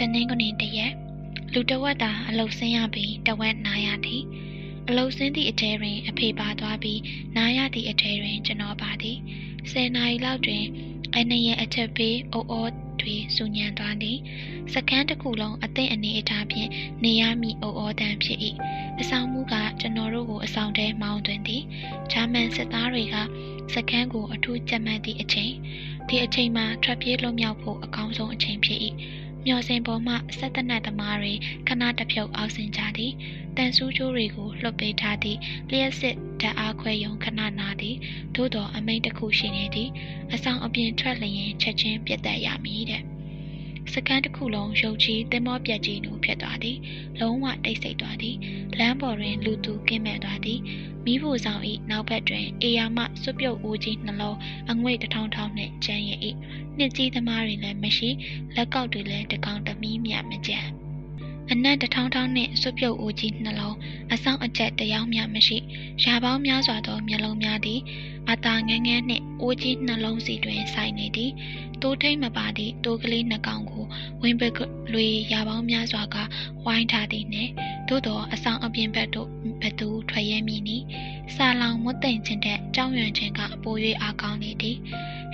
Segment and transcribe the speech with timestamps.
[0.00, 0.92] တနင်္ဂနွေတရက်
[1.52, 4.22] လူတဝက်သာအလုတ်ဆင်းရပြီးတဝက်နာရသည်
[4.88, 7.00] အလုတ်ဆင်းသည့်အထဲတွင် အဖေပါသွားပြီး
[7.36, 9.18] နာရသည့်အထဲတွင် ကျွန်တော်ပါသည်
[9.70, 10.64] ဆယ်နာရီလောက်တွင်
[11.16, 12.68] အနရဲ့အထက်ပေးအိုအို
[13.00, 14.18] တွေစူညံသွားသည်
[14.72, 16.70] စကန်းတစ်ခုလုံးအသင့်အနေအထားဖြင့်
[17.04, 18.38] နေရမည်အိုအိုတန်ဖြစ်၏
[19.00, 21.62] အဆောင်မှုကကျွန်တော်တို့ကိုအဆောင်ထဲမောင်းသွင်းသည်
[22.12, 23.16] ဂျာမန်စစ်သားတွေက
[23.74, 25.52] စကန်းကိုအထူးကြက်မှတ်သည့်အချိန်
[26.08, 28.80] ဒီအချိန်မှာထွက်ပြေးလွတ်မြောက်ဖို့အကောင်းဆုံးအချိန်ဖြစ်၏
[29.46, 31.32] မျော်စင်ပေါ်မှဆက်တနတ်သမားတွေ
[31.68, 33.12] ခဏတဖြုတ်အောက်ဆင်းကြသည်
[33.56, 35.38] တန်ဆူးကျိုးတွေကိုလွှတ်ပေးထားသည့်
[35.70, 37.96] လျှက်စစ်ဓာတ်အားခွဲယုံခဏနာသည်
[38.34, 39.90] သို့တော်အမိန့်တစ်ခုရှိနေသည်
[40.32, 43.02] အဆောင်အပြင်ထွက်လျင်ချက်ချင်းပြတ်သက်ရမည်တဲ့
[43.92, 46.78] စကန်တစ်ခုလုံးရုပ်ကြီးသင်္ဘောပြက်ကြီးနူဖြစ်သွားသည်
[47.20, 48.36] လုံးဝတိတ်ဆိတ်သွားသည်
[48.78, 50.60] လမ်းပေါ်တွင်လူသူကင်းမဲ့သွားသည်
[51.04, 54.38] မိဖို့ဆောင်၏နောက်ဘက်တွင်အေယာမစွပြုတ်ဦးကြီးနှလုံး
[54.70, 56.10] အငွေ့တထောင်ထောင်နှင့်ကျန်းရ၏
[56.78, 58.10] နှစ်ကြီးသမားတွေလည်းမရှိ
[58.56, 60.60] လက်ကောက်တွေလည်းတကောင်တမီးမြမကြံ
[61.52, 63.76] အနက်တထောင်ထောင်နှင့်စွပြုတ်ဦးကြီးနှလုံး
[64.12, 65.58] အဆောင်အကျက်တယောက်မျှမရှိ
[66.04, 67.80] ရာပေါင်းများစွာသောမျက်လုံးများသည်
[68.30, 71.32] အသာငန်းငန်းနှင့်အိုးကြီးနှလုံးစီတွင်ဆိုင်နေသည်
[71.82, 73.84] တိုးထိတ်မပါသည့်တိုးကလေးနှကောင်ကို
[74.22, 74.58] ဝင်းပက
[74.92, 76.16] လွေရာပေါင်းများစွာက
[76.64, 77.50] ဝိုင်းထားသည်နှင့်
[77.88, 79.28] သို့သောအဆောင်အပြင်ဘက်သို့
[79.62, 80.76] ဘသူထွက်ရဲမည်နီ
[81.34, 84.76] စာလောင်မွတ်သိမ့်ခြင်းတဲ့ကြောင်းရွံခြင်းကပို၍အားကောင်းနေသည်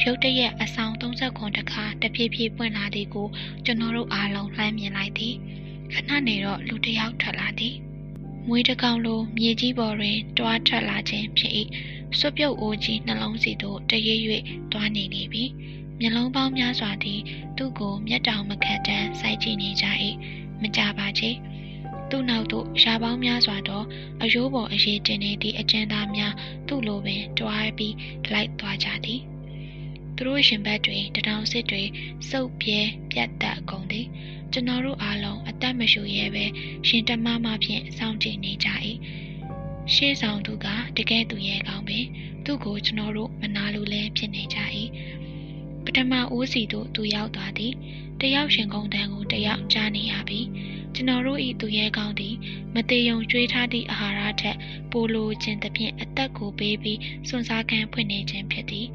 [0.03, 3.29] ရုတ်တရက်အဆောင်30ခွန်တခါတပြေးပြေးပွင့်လာသည်ကို
[3.65, 5.37] ကျွန်တော်တို့အားလုံးလှမ်းမြင်လိုက်သည်
[5.93, 7.77] ခဏနေတော့လူတစ်ယောက်ထွက်လာသည်
[8.49, 11.53] မွေးတကောင်လိုမြေကြီးပေါ်တွင်တွားထွက်လာခြင်းဖြစ်၏
[12.19, 14.21] စွပြုတ်အိုးကြီးနှလုံးစီသို့တရွေ့၍
[14.73, 15.45] တွားနေနေပြီ
[16.01, 17.21] မျက်လုံးပေါင်းများစွာသည်
[17.57, 19.87] သူ့ကိုမျက်တောင်မခတ်တမ်းစိုက်ကြည့်နေကြ၏
[20.63, 21.31] မကြပါချေ
[22.11, 23.83] သူ့နောက်သို့ရှားပေါင်းများစွာသော
[24.23, 26.35] အယိုးပေါ်အရေးတင်နေသည့်အကျဉ်းသားများ
[26.69, 27.95] သူ့လိုပင်တွားပြီး
[28.33, 29.21] လိုက်သွားကြသည်
[30.17, 31.83] သူတို့ရှင်ဘက်တွင်တထောင်စစ်တွေ
[32.31, 34.07] စုပ်ပြဲပြတ်တက်ကုန်သည်
[34.53, 36.45] ကျွန်တော်တို့အားလုံးအသက်မရှူရဲပဲ
[36.87, 38.69] ရှင်တမမဖြင့်စောင့်ကြည့်နေကြ၏
[39.95, 42.07] ရှေ့ဆောင်သူကတကယ်သူရဲ့ကောင်းပင်
[42.45, 44.59] သူ့ကိုကျွန်တော်တို့မနာလိုလဲဖြစ်နေကြ၏
[45.85, 47.73] ပထမဦးစီတို့သူရောက်သွားသည်
[48.21, 50.41] တယောက်ရှင်ကုန်းတန်းကိုတယောက်ကြားနေရပြီ
[50.95, 52.35] ကျွန်တော်တို့ဤသူရဲကောင်းသည်
[52.75, 54.57] မသေးယုံကျွေးထားသည့်အာဟာရထက်
[54.91, 58.87] ပိုလိုခြင်းသဖြင့်အသက်ကိုပေးပြီးစွန့်စားခံဖွင့်နေခြင်းဖြစ်သည်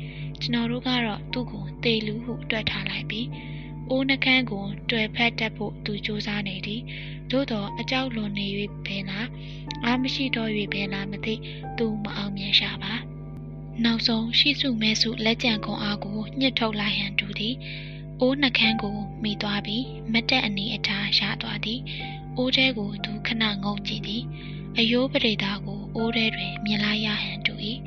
[0.41, 3.27] ကျွန်တော်တို့ကတော့သူ့ကိုသေလူဟုတွက်ထားလိုက်ပြီး
[3.89, 6.81] အိုးနှကန်းကိုတွေ့ဖက်တတ်ဖို့သူစူးစမ်းနေသည်
[7.31, 8.47] သို့တော့အကြောက်လွန်နေ၍
[8.85, 9.27] ပင်လား
[9.85, 11.35] အားမရှိတော့၍ပင်လားမသိ
[11.77, 12.93] သူမအောင်မြင်ရှာပါ
[13.83, 17.55] နောက်ဆုံးရှိစုမဲစုလက်ကြံခွန်အားကိုညှစ်ထုတ်လိုက်ဟန်တူသည်
[18.19, 21.79] အိုးနှကန်းကိုမိသွားပြီးမတ်တက်အနေအထားရသွားသည်
[22.37, 24.23] အိုးထဲကိုသူခဏငုံကြည့်သည်
[24.77, 27.53] အယိုးပရိသာကိုအိုးထဲတွင်မြင်လိုက်ရဟန်တူ၏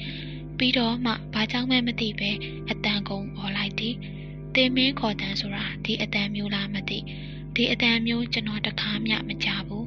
[0.59, 2.31] ပြီးတော့မှဘာကြောင့်မှမသိပဲ
[2.70, 3.94] အတန်ကုန်អော်လိုက်သည်
[4.54, 6.98] တင်မင်းခေါ်တန်ဆိုတာဒီအတန်မျိုးလားမသိ
[7.54, 9.87] ဒီအတန်မျိုးကျွန်တော်တခါမှမကြဘူး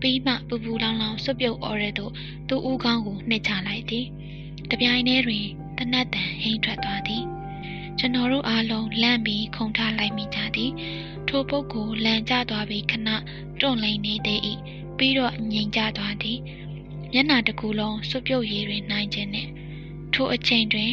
[0.00, 2.12] ပြီးမှပူပူလောင်လောင်စွပ်ပြုတ်អော်ရဲတို့
[2.48, 4.06] သူ့ဦးကောင်းကိုနှိမ့်ချလိုက်သည်
[4.70, 5.46] တပြိုင်တည်းတွင်
[5.78, 7.24] တနတ်တန်ဟိမ့်ထွက်သွားသည်
[7.98, 10.72] ကျွန်တော်တို့အားလုံးလန့်ပြီးခုန်ထားလိုက်မိကြသည်
[11.28, 13.08] ထိုပုဂ္ဂိုလ်လန်ကျသွားပြီးခဏ
[13.60, 14.40] တွန့်လိန်နေသေး၏
[14.98, 16.38] ပြီးတော့ငြိမ်ကျသွားသည်
[17.12, 19.50] မျက်နှာတစ်ခုလုံးစွပ်ပြုတ်ရည်တွင်နိုင်ခြင်းနှင့်
[20.14, 20.92] ထိုအချိန်တွင်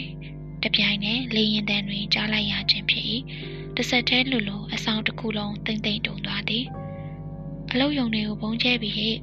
[0.64, 3.06] တပြိုင်တည်းလေရင်တန်တွင်ကြားလိုက်ရခြင်းဖြစ်၏
[3.76, 6.66] တစ်ဆက်တည်းလူလိုအဆောင်တစ်ခုလုံးတိမ်တိမ်တုံသွားသည်
[7.72, 9.16] အလုတ်ယုံတွေကိုဘုံကျဲပြီးဟဲ့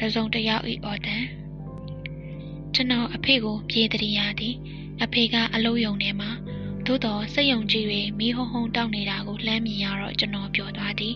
[0.00, 1.24] တစုံတယောက်ဤအော်တန်
[2.74, 4.54] ကျွန်တော်အဖေကိုပြေးတရရသည်
[5.02, 6.30] အဖေကအလုတ်ယုံထဲမှာ
[6.86, 11.14] သို့တော်စိတ်ယုံကြည်တွေမီးဟုံဟုံတောက်နေတာကိုလှမ်းမြင်ရတော့ကျွန်တော်ပျော်သွားသည်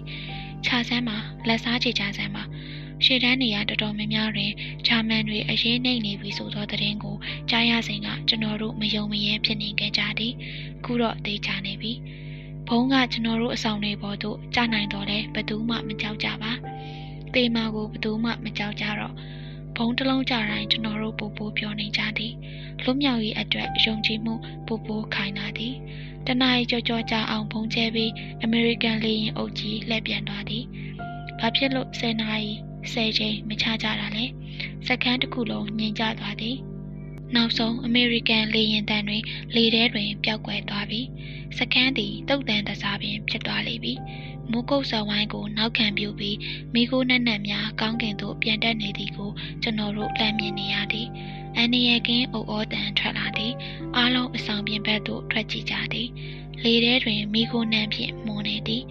[0.67, 1.19] ခြာဆန်းမှာ
[1.49, 2.45] လက်စားချေချဆန်းမှာ
[3.05, 4.53] ရှေ့တန်းနေရတော်တော်များများတွင်
[4.87, 7.17] ဂျာမန်တွေအရေးနှိမ့်နေပြီဆိုသောသတင်းကို
[7.51, 10.35] ကြားရစဉ်ကကျွန်တော်တို့မယုံမယဲဖြစ်နေကြသည်
[10.85, 11.93] ခုတော့သိချနေပြီ
[12.69, 16.53] ဘုံကကျွန်တော်တို့အဆောင်တွေပေါ်သို့ကြားနိုင်တော့လဲဘသူမှမကြောက်ကြပါ
[17.35, 19.15] တေမာကိုဘသူမှမကြောက်ကြတော့
[19.77, 22.33] ဘုံတစ်လုံးကြတိုင်းကျွန်တော်တို့ပူပူပြောနေကြသည်
[22.83, 24.35] လွတ်မြောက်ရေးအတွက်ယုံကြည်မှု
[24.67, 25.75] ပူပူခိုင်လာသည်
[26.27, 28.13] တနအီကြောကြောကြအောင်ဘုံကျဲပြီး
[28.43, 30.65] အမေရိကန်လေယာဉ်အုပ်ကြီးလှည့်ပြန်သွားသည်
[31.41, 32.53] ဘာဖြစ်လို့10နာရီ
[32.95, 34.25] 10ချိန်မချကြတာလဲ
[34.87, 36.57] စက္ကန့်တစ်ခုလုံးငြိမ်ကျသွားသည်
[37.35, 39.23] နောက်ဆုံးအမေရိကန်လေယာဉ်တန်တွင်
[39.55, 41.07] လေထဲတွင်ပျောက်ကွယ်သွားပြီး
[41.59, 43.95] စကန်းသည်တုတ်တန်တစားပင်ဖြစ်သွားလေပြီ
[44.51, 46.39] မူကုတ်ဆဝိုင်းကိုနောက်ခံပြုပြီး
[46.75, 49.31] မိခိုးနက်နက်များကောင်းကင်သို့ပြန်တက်နေသည်ကို
[49.63, 51.09] ကျွန်တော်တို့လမ်းမြင်နေရသည်
[51.57, 53.53] အန်နီယကင်းအုပ်အောတန်ထွက်လာသည်
[53.97, 56.09] အားလုံးအဆောင်ပြင်ဘက်သို့ထွက်ကြည့်ကြသည်
[56.63, 58.83] လေထဲတွင်မိခိုးနှံဖြင့်မွန်နေသည်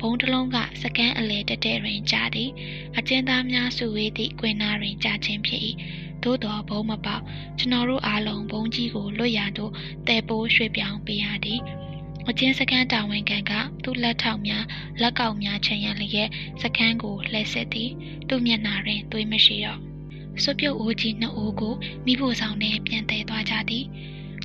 [0.00, 2.50] ဘုံတစ်လုံးကစကန်းအလဲတက်တဲ့တွင်ကြာသည်
[2.98, 5.60] အကျဉ်းသားများစုဝေးသည့်ကွင်နာတွင်ကြာခြင်းဖြစ်၏
[6.22, 7.18] သို့တော်ဘုံမပေါ
[7.58, 9.72] ကျွန်တော်တို့အားလုံးဘုံကြီးကိုလွတ်ရသို့
[10.08, 11.60] တဲပိုးရွှေ့ပြောင်းပေးရသည်
[12.28, 13.52] အချင်းစကန်းတာဝန်ခံက
[13.84, 14.64] သူ့လက်ထောက်များ
[15.00, 16.30] လက်ကောက်များချင်ရလျက်
[16.62, 17.90] စကန်းကိုလှည့်ဆက်သည်
[18.28, 19.80] သူ့မျက်နှာတွင်သွေးမရှိတော့
[20.42, 21.74] စွပြုတ်အိုးကြီးနှစ်အိုးကို
[22.06, 23.84] မိဖို့ဆောင်နဲ့ပြန်သည်သွားကြသည်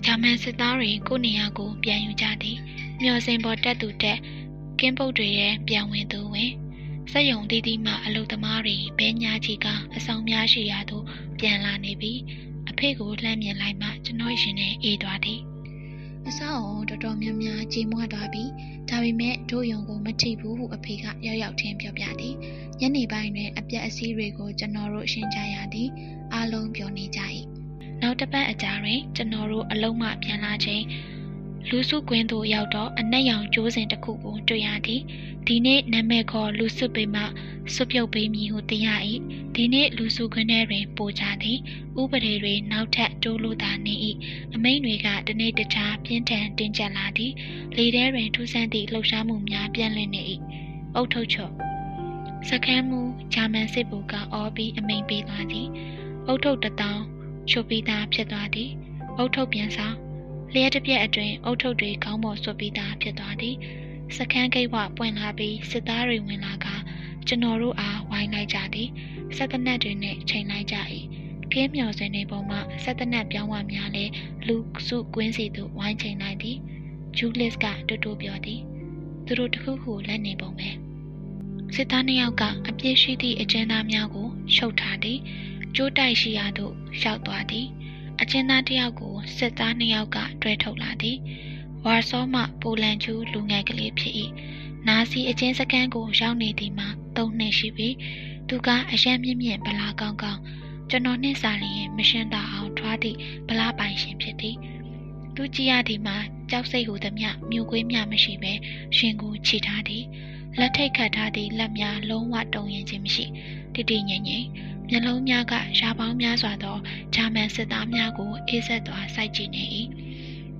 [0.05, 2.57] ဂျာမန်စစ်သားတွေကိုနေရာကိုပြန်ယူကြသည်
[3.01, 4.19] မျော်စင်ပေါ်တက်သူတက်
[4.79, 6.51] ကင်းပုတ်တွေရဲ့ပြန်ဝင်သူဝင်
[7.11, 11.05] စက်ယုံတီးတီးမှအလုသမားတွေဘဲညာကြီးကအဆောင်များရှိရာသို့
[11.39, 12.19] ပြန်လာနေပြီး
[12.69, 15.41] အဖေကိုလှမ်းမြင်လိုက်မှကျွန်တော်ရှင်နဲ့အေးသွားသည်
[16.27, 18.49] အဆောက်အုံတော်တော်များများကြေမွသွားပြီး
[18.89, 22.35] ဒါပေမဲ့တို့ယုံကိုမထိဘူးဟုအဖေကရောက်ရောက်ထင်းပြောပြသည်
[22.79, 25.89] ညနေပိုင်းတွင်အပြက်အစည်းတွေကိုကျွန်တော်တို့ရှင်းကြရသည်
[26.33, 27.21] အားလုံးပြောနေကြ၏
[28.01, 30.83] နောက်တစ်ပတ်အကြာတွင်ကျွန်တော်တို့အလုံးမပြန်လာချိန်
[31.67, 35.01] လူစုကွင်းသို့ရောက်တော့အနက်ရောင်ကျိုးစင်တစ်ခုကိုတွေ့ရသည်
[35.47, 37.23] ဒီနေ့နာမည်ခေါ်လူစုပေမှ
[37.73, 38.87] စွပြုတ်ပေးမည်ဟုသိရ၏
[39.55, 41.57] ဒီနေ့လူစုခွင်းထဲတွင်ပို့ကြသည်
[42.01, 43.95] ဥပဒေတွေနောက်ထပ်တိုးလို့သာနေ၏
[44.53, 47.33] အမိန်တွေကတနေ့တခြားပြင်းထန်တင်းကျပ်လာသည်
[47.77, 50.21] လေထဲတွင်ထူးဆန်းသည့်လှုပ်ရှားမှုများပြန့်လွင့်နေ၏
[50.95, 51.51] အုတ်ထုတ်ချော့
[52.49, 53.01] စကမ်းမှု
[53.33, 55.67] ဂျာမန်စစ်ဗိုလ်ကအော်ပြီးအမိန်ပေးသွားသည်
[56.27, 57.01] အုတ်ထုတ်တထောင်
[57.49, 58.69] ချုပ်ပြီးသားဖြစ်သွားသည်
[59.17, 59.97] အုတ်ထုတ်ပြန်ဆောင်
[60.53, 63.55] လျှက်တစ်ပြက်အတွင်အုတ်ထုတ်တွေခေါင်းပေါ်ဆွပြီးသားဖြစ်သွားသည်
[64.17, 66.67] စခန်းဂိတ်ဝပွင့်လာပြီးစစ်သားတွေဝင်လာက
[67.27, 68.89] ကျွန်တော်တို့အားဝိုင်းလိုက်ကြသည်
[69.35, 70.77] စက်တနက်တွေနဲ့ချိန်လိုက်ကြ၏
[71.53, 74.05] ကင်းမြော်စင်တွေပေါ်မှာစက်တနက်ပြောင်းဝများလဲ
[74.47, 74.57] လူ
[74.87, 76.57] စုကွင်းစီသို့ဝိုင်းချိန်လိုက်သည်
[77.17, 78.61] ဂျူလစ်ကတူတူပြောသည်
[79.25, 80.69] သူတို့တခုခုလက်နေပုံပဲ
[81.75, 85.19] စစ်သားနှစ်ယောက်ကအပြစ်ရှိသည့်အကျဉ်းသားများကိုရှုပ်ထားသည်
[85.75, 86.73] ကျိုးတိုက်ရှိရာသို့
[87.03, 87.67] ရောက်သွားသည်
[88.21, 91.17] အကျဉ်းသားတစ်ယောက်ကိုစစ်သားနှစ်ယောက်ကတွဲထုတ်လာသည်
[91.85, 94.13] ဝါဆောမှပိုလန်ကျူးလူငယ်ကလေးဖြစ်၏
[94.87, 97.89] နာစီအချင်းစကန်းကိုရောက်နေသည်မှာ၃နှစ်ရှိပြီ
[98.49, 100.41] သူကအယံမြင့်မြင့်ဗလာကောင်းကောင်း
[100.89, 103.17] ကျွန်တော်နှင့်စာလျင်မရှင်းတာအောင်ထွားသည့်
[103.47, 104.55] ဗလာပိုင်ရှင်ဖြစ်သည်
[105.35, 106.17] သူကြည့်ရသည်မှာ
[106.49, 108.53] ကြောက်စိတ်ဟူသည်မြမြို့ကွေးမြမရှိဘဲ
[108.97, 110.03] ရှင်ကိုခြိထားသည်
[110.59, 113.25] လက်ထိတ်ခတ်ထားသည့်လက်များလုံးဝတုံရင်ခြင်းမရှိ
[113.73, 114.47] တိတိငြိမ်ငြိမ်
[114.89, 116.77] မျက်လုံးများကရာပေါင်းများစွာသော
[117.15, 119.63] ဂျာမန်စစ်သားများကိုအေးဆက်စွာစိုက်ကြည့်နေ၏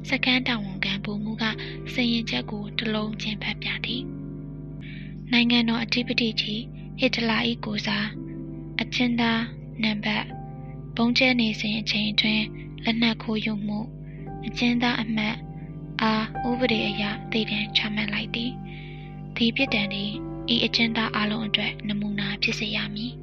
[0.10, 1.46] စကန်းတောင်ဝန်ခံဗိုလ်မှူးက
[1.94, 4.04] စင်ရင်ချက်ကိုတလုံးချင်းဖတ်ပြသည်
[5.32, 6.62] နိုင်ငံတော်အဓိပတိကြီး
[7.00, 8.08] ဟစ်တလာ၏ကိုစား
[8.82, 9.42] အချင်းသား
[9.84, 10.26] နံပါတ်
[10.96, 12.46] ဘုံကျဲနေစဉ်အချိန်အတွင်း
[12.84, 13.80] လက်နက်ခိုးယူမှု
[14.46, 15.36] အချင်းသားအမှတ်
[16.02, 18.52] အားဥပဒေအရတည်တံချမှတ်လိုက်သည်
[19.36, 20.12] ဒီပြစ်ဒဏ်သည်
[20.54, 23.14] ဤအချင်းသားအလုံးအတွက်နမူနာဖြစ်စေရမည်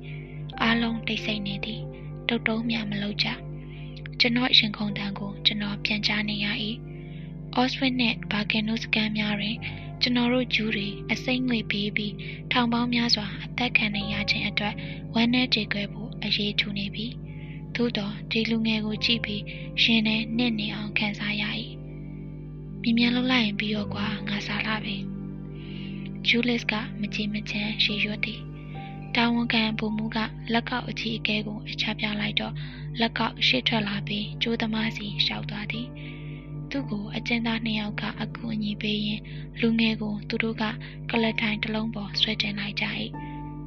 [0.63, 1.83] အားလုံးတိတ်ဆိတ်နေသည်
[2.29, 3.29] တုတ်တုံးမြမလုပ်ကြ
[4.21, 6.47] ကျွန်တော်ရှင်ခုံတန်းကိုကျွန်တော်ပြန်ကြားနေရ၏
[7.55, 9.57] အော့စဝစ်နဲ့ဘာကင်နိုစကန်များတွင်
[10.03, 12.15] ကျွန်တော်တို့ဂျူးတွေအစိမ့်ငွေပေးပြီး
[12.53, 14.75] ထောင်ပေါင်းများစွာအသက်ခံနေရခြင်းအတွက်
[15.15, 17.07] ဝမ်းနည်းကြေကွဲဖို့အရေးထူနေပြီ
[17.77, 19.43] သို့တော့ဒီလူငယ်ကိုကြည့်ပြီး
[19.83, 21.45] ရှင်နဲ့နှစ်နေအောင်ခံစားရ၏
[22.83, 24.97] မြင်မြန်လှုပ်လိုက်ရင်ပြီးတော့ကွာငါစားလာပြီ
[26.27, 28.46] ဂျူလစ်ကမကြည်မချမ်းရှေရွတ်သည်
[29.17, 30.19] တာဝန်ခံဗိုလ်မှူးက
[30.53, 32.55] လက်ကောက်အကြီးအကဲကိုအချပြလိုက်တော့
[33.01, 35.87] လက်ကောက်ရှေ့ထွက်လာပြီးကျိုးသမားစီရှောက်သွားသည်
[36.71, 39.21] သူ့ကိုအကျဉ်းသားနှစ်ယောက်ကအကူအညီပေးရင်
[39.61, 40.65] လူငယ်ကိုသူတို့က
[41.11, 42.87] ကလထိုင်တစ်လုံးပေါ်ဆွဲတင်လိုက်ကြ၏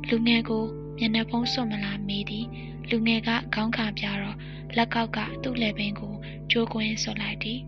[0.10, 0.63] လူငယ်ကို
[0.98, 2.45] မျက်နှာဖုံးစွန့်မလာမေးသည်
[2.90, 4.38] လူငယ်ကခေါင်းခါပြတော့
[4.78, 6.13] လက်ကောက်ကသူ့လက်ပင်ကို
[6.52, 7.60] ကျိုးကွင်းဆွလိုက်သည်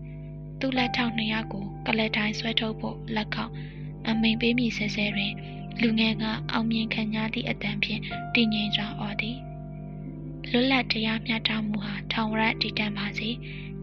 [0.60, 3.52] သူ့လက်ထောက်နှစ်ယောက်ကိုကလထိုင်ဆွဲထုတ်ဖို့လက်ကောက်
[4.08, 5.32] အမိန်ပေးမိဆဲဆဲတွင်
[5.80, 8.00] လူငယ်ကအောင်မြင်ခံရသည့်အတန်ဖြင့်
[8.34, 9.38] တည်ငြိမ်စွာအော်သည်
[10.50, 13.28] လွတ်လပ်တရားမျှတမှုဟာထောင်ဝရတည်တံ့ပါစေ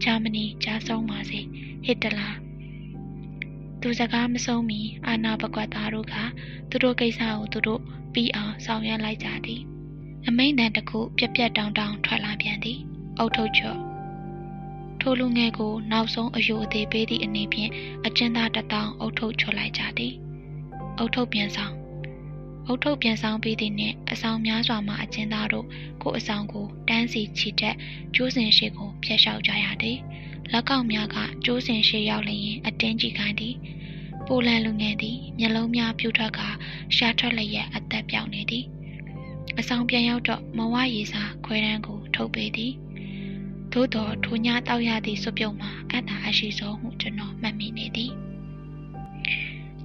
[0.02, 1.40] ဂျာမနီကြားဆုံးပါစေ
[1.84, 2.30] ဟစ်တလာ
[3.80, 6.14] သူစကားမဆုံးမီအာနာပကွက်သားတို့က
[6.70, 7.80] သူတို့ကိစ္စကိုသူတို့
[8.12, 9.60] ပြီးအောင်ဆောင်ရွက်လိုက်ကြသည်
[10.26, 12.78] အမိန်တန်တစ်ခုပြက်ပြက်တောင်တောင်ထွက်လာပြန်သည်
[13.18, 13.78] အုတ်ထုတ်ချော့
[15.00, 17.70] ထိုလူငယ်ကိုနောက်ဆုံးအယိုအသေးပေးသည့်အနေဖြင့်
[18.06, 20.14] အကျဉ်းသားတထောင်အုတ်ထုတ်ချော်လိုက်ကြသည်
[20.98, 21.79] အုတ်ထုတ်ပြန်ဆောင်
[22.66, 25.66] အုတ်ထုတ်ပြန်ဆောင်ပြီးသည့်နှင့်အဆောင်များစွာမှအကျဉ်းသားတို့
[26.02, 27.76] ကိုအဆောင်ကိုတန်းစီချီတက်
[28.14, 29.98] ကျိုးစင်ရှိကိုဖျက်လျှောက်ကြရသည်
[30.52, 33.54] လက်ကောက်များကကျိုးစင်ရှိရောက်လျင်အတင်းကြီးခိုင်းသည်
[34.26, 36.40] ပိုလန်လူငယ်သည်မျက်လုံးများပြူထွက်က
[36.96, 38.64] ရှာထွက်လျက်အသက်ပြောင်းနေသည်
[39.58, 42.72] အဆောင်ပြန်ရောက်တော့မဝရေစာခွဲတန်းကိုထုတ်ပေးသည်
[43.72, 48.12] သို့တော်ထိုညတောက်ရသည့်စွပြုံမှာအတ္တအရှိဆုံးဟုကျွန်တော်မှတ်မိနေသည်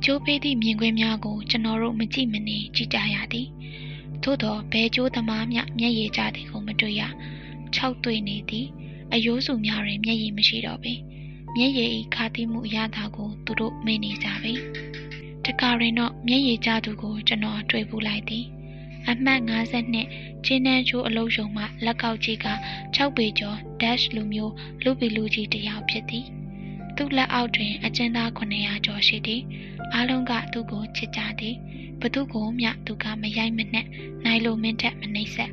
[0.07, 3.47] ကျိုးပေးသည့်မြင်ကွင်းများကိုကျွန်တော်တို့မကြည့်မနေကြည့်ကြရသည်
[4.23, 7.01] သို့သောဘဲကျိုးသမားများမျက်ရည်ကျသည်ကိုမတွေ့ရ
[7.75, 8.67] ခြောက်သွေးနေသည်
[9.13, 10.93] အယိုးစုများတွင်မျက်ရည်မရှိတော့ပေ
[11.55, 14.53] မျက်ရည်ဤခါတိမှုအရသာကိုသူတို့မေ့နေကြပြီ
[15.45, 18.45] တကာရင်တော့မျက်ရည်ကျသူကိုကျွန်တော်တွေ့ပူလိုက်သည်
[19.09, 22.47] အမှတ်52ကျင်းနှန်းချိုးအလုံးယုံမှလက်ကောက်ကြီးက
[22.95, 26.25] 6ပေကျော် dash လူမျိုးလူပီလူကြီးတယောက်ဖြစ်သည်
[26.97, 29.41] သူ့လက်အောက်တွင် အကျဉ်းသား900ကျော်ရှိသည်
[29.93, 31.55] အားလုံးကသူ့ကိုချစ်ကြသည်
[32.01, 33.87] ဘသူကိုမျှသူကမရိုက်မနှက်
[34.25, 35.51] နိုင်လိုမင်းထက်မနှိမ့်ဆက်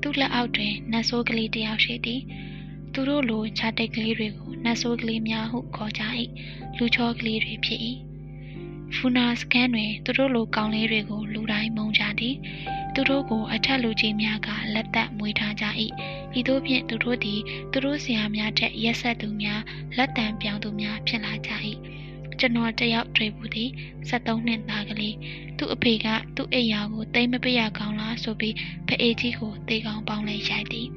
[0.00, 2.20] သူ့လက်အောက်တွင်နတ်ဆိုးကလေးတစ်ယောက်ရှိသည်
[2.92, 6.02] သူတို့လိုခြားတိတ်ကလေးတွေကိုနတ်ဆိုးကလေးများဟုခေါ်ကြ၏
[6.76, 7.80] လူချောကလေးတွေဖြစ်၏
[8.96, 12.36] ဖူနာစကန်တွင်သူတို့လိုကောင်းလေးတွေကိုလူတိုင်းမုန်းကြသည်
[12.94, 15.64] သူတို့ကိုအထက်လူကြီးများကလက်သက်မွေးထားကြ၏
[16.38, 17.40] ဤသို့ဖြင့်သူတို့သည်
[17.72, 19.60] သူတို့ဆရာများထက်ရက်ဆက်သူများ
[19.96, 21.50] လက်တံပြောင်းသူများဖြစ်လာကြ၏
[22.38, 23.70] ကျွန်တော်တယောက်တွေ့ဘူးသည်
[24.08, 25.16] 73နှစ်သားကလေး
[25.58, 26.06] သူ့အဖေက
[26.36, 28.54] သူ့အိယာကိုတိမ်မပေးရကောင်းလားဆိုပြီး
[28.86, 30.88] ဖအေးကြီးကိုတေကောင်းပေါင်းလဲရိုက်သည်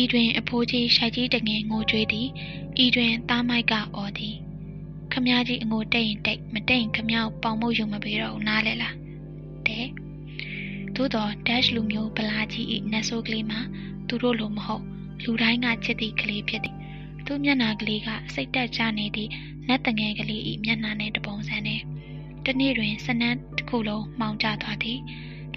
[0.00, 2.28] ဤတွင်အဖိုးကြီးရှိုက်ကြီးတငယ်ငိုကြွေးသည်
[2.84, 4.36] ဤတွင်သားမိုက်ကအော်သည်
[5.12, 8.96] ခမကြီးအငိုတိတ်ရင်တိတ်မတိတ်ရင်ခမကိုပေါင်မှုယူမပေးတော့ဘူးနားလဲလား
[9.66, 9.86] တဲ့
[10.94, 13.60] သို့တော့ dash လူမျိုးဗလာကြီးဤနတ်ဆိုးကလေးမှာ
[14.14, 14.84] သူတို့လိုမဟုတ်
[15.22, 16.76] လူတိုင်းကချစ်သည့်ကလေးဖြစ်သည်
[17.26, 19.30] သူ့မျက်နှာကလေးကစိတ်တက်ကြနေသည့်
[19.68, 21.80] နတ်တငယ်ကလေးဤမျက်နှာနှင့်တပုံစံနဲ့
[22.46, 24.98] တနေ့တွင်စနန်းတစ်ခုလုံးမှောင်ကျသွားသည်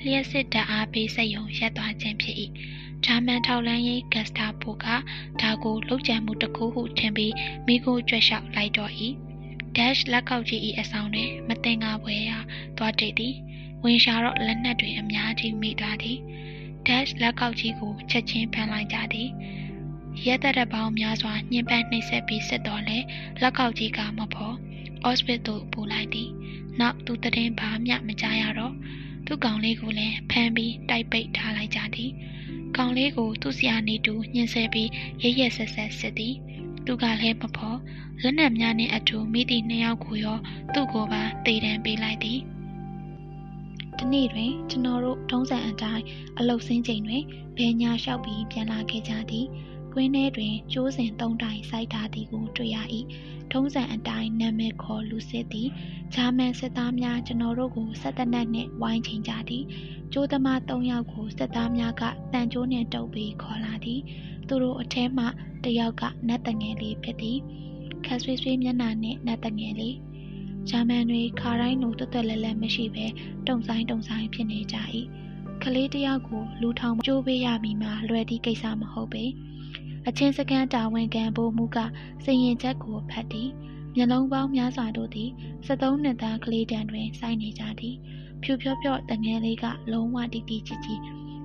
[0.04, 2.36] လျှက်စစ်တအားပေးစိတ်ယုံရက်သွားခြင်းဖြစ်၏
[3.06, 4.86] ဂျာမန်ထောက်လန်းရေးဂက်စတာဖိုက
[5.42, 7.34] ဒါကိုလှုပ်ကြံမှုတစ်ခုဟုထင်ပြီး
[7.68, 8.92] မိကိုကြွက်လျှောက်လိုက်တော့၏
[9.76, 12.38] dash လက်ကောက်ကြီး၏အဆောင်တွင်မတင်ကားပွဲရာ
[12.78, 13.36] သွားတည်သည်
[13.84, 16.20] ဝင်ရှာတော့လက်နက်တွေအများကြီးမိသွားသည်
[16.88, 19.30] dash လက်ကောက်ကြီးကိုချက်ချင်းဖမ်းလိုက်ကြသည်
[20.26, 22.98] ရဲတပ်တပ်ပေါင်းများစွာညှဉ်းပန်းနှိပ်စက်ပြီးစစ်တော်လဲ
[23.42, 24.56] လက်ကောက်ကြီးကမဖော်
[25.04, 26.30] အော့စပစ်သို့ပို့လိုက်သည်
[26.80, 28.74] နောက်သူတည်င်းဘာမျှမကြားရတော့
[29.26, 32.12] သူ့ကောင်လေးကိုလည်းဖမ်းပြီးတိုက်ပိတ်ထားလိုက်ကြသည်
[32.78, 34.90] ကောင်လေးကိုသူ့ဆရာနေတူညှင်းဆဲပြီး
[35.24, 36.36] ရရဆက်ဆက်စစ်သည်
[36.86, 37.80] သူကလည်းမဖော်
[38.22, 40.38] လက်နက်များနှင့်အတူမိသည့်နှစ်ယောက်ကိုရော
[40.74, 42.40] သူ့ကိုပါတေတံပေးလိုက်သည်
[44.00, 46.04] ဒီနေ့တွင်ကျွန်တော်တို့ထုံးစံအတိုင်း
[46.40, 47.24] အလုတ်စင်းချိန်တွင်
[47.58, 49.46] ဘဲညာလျှောက်ပြီးပြန်လာခဲ့ကြသည်
[49.94, 52.78] ကွင်းထဲတွင်ကျိုးစင်သုံးတိုင်စိုက်ထားသည်ကိုတွေ့ရ၏
[53.52, 55.70] ထုံးစံအတိုင်းနာမည်ခေါ်လူစစ်သည်
[56.14, 59.64] ဂျာမန်စစ်သားများကျွန်တော်တို့ကိုဆက်တနက်နှင့်ဝိုင်းချိန်ကြသည်
[60.14, 64.02] ကျိုးသမား၃ယောက်ကိုစစ်သားများကတန်ကျိုးနှင့်တုပ်ပြီးခေါ်လာသည်
[64.48, 65.26] သူတို့အထဲမှ
[65.64, 67.38] တယောက်ကနတ်တငယ်လေးဖြစ်သည်
[68.06, 69.96] ခက်ဆွေးဆွေးမျက်နှာနှင့်နတ်တငယ်လေး
[70.70, 73.06] ဂျာမန်တွေခါတိုင်းလိုတွတ်တွတ်လဲလဲမရှိဘဲ
[73.48, 74.78] တုံဆိုင်တုံဆိုင်ဖြစ်နေကြ၏
[75.64, 79.26] ကလေးတယောက်ကိုလူထောင်ကျိုးပေးရမည်မှာလွယ်သည့်ကိစ္စမဟုတ်ပေ
[80.08, 81.78] အချင်းစကန်တာဝန်ခံဖို့မူက
[82.26, 83.50] စင်ရင်ချက်ကိုဖတ်သည်
[83.96, 85.30] မျက်လုံးပေါင်းများစွာတို့သည်
[85.66, 87.96] 73နှစ်သားကလေးတန်တွင်စိုက်နေကြသည်
[88.42, 90.96] ဖြူဖြော့ဖြော့တငယ်လေးကလုံးဝတီတီချီချီ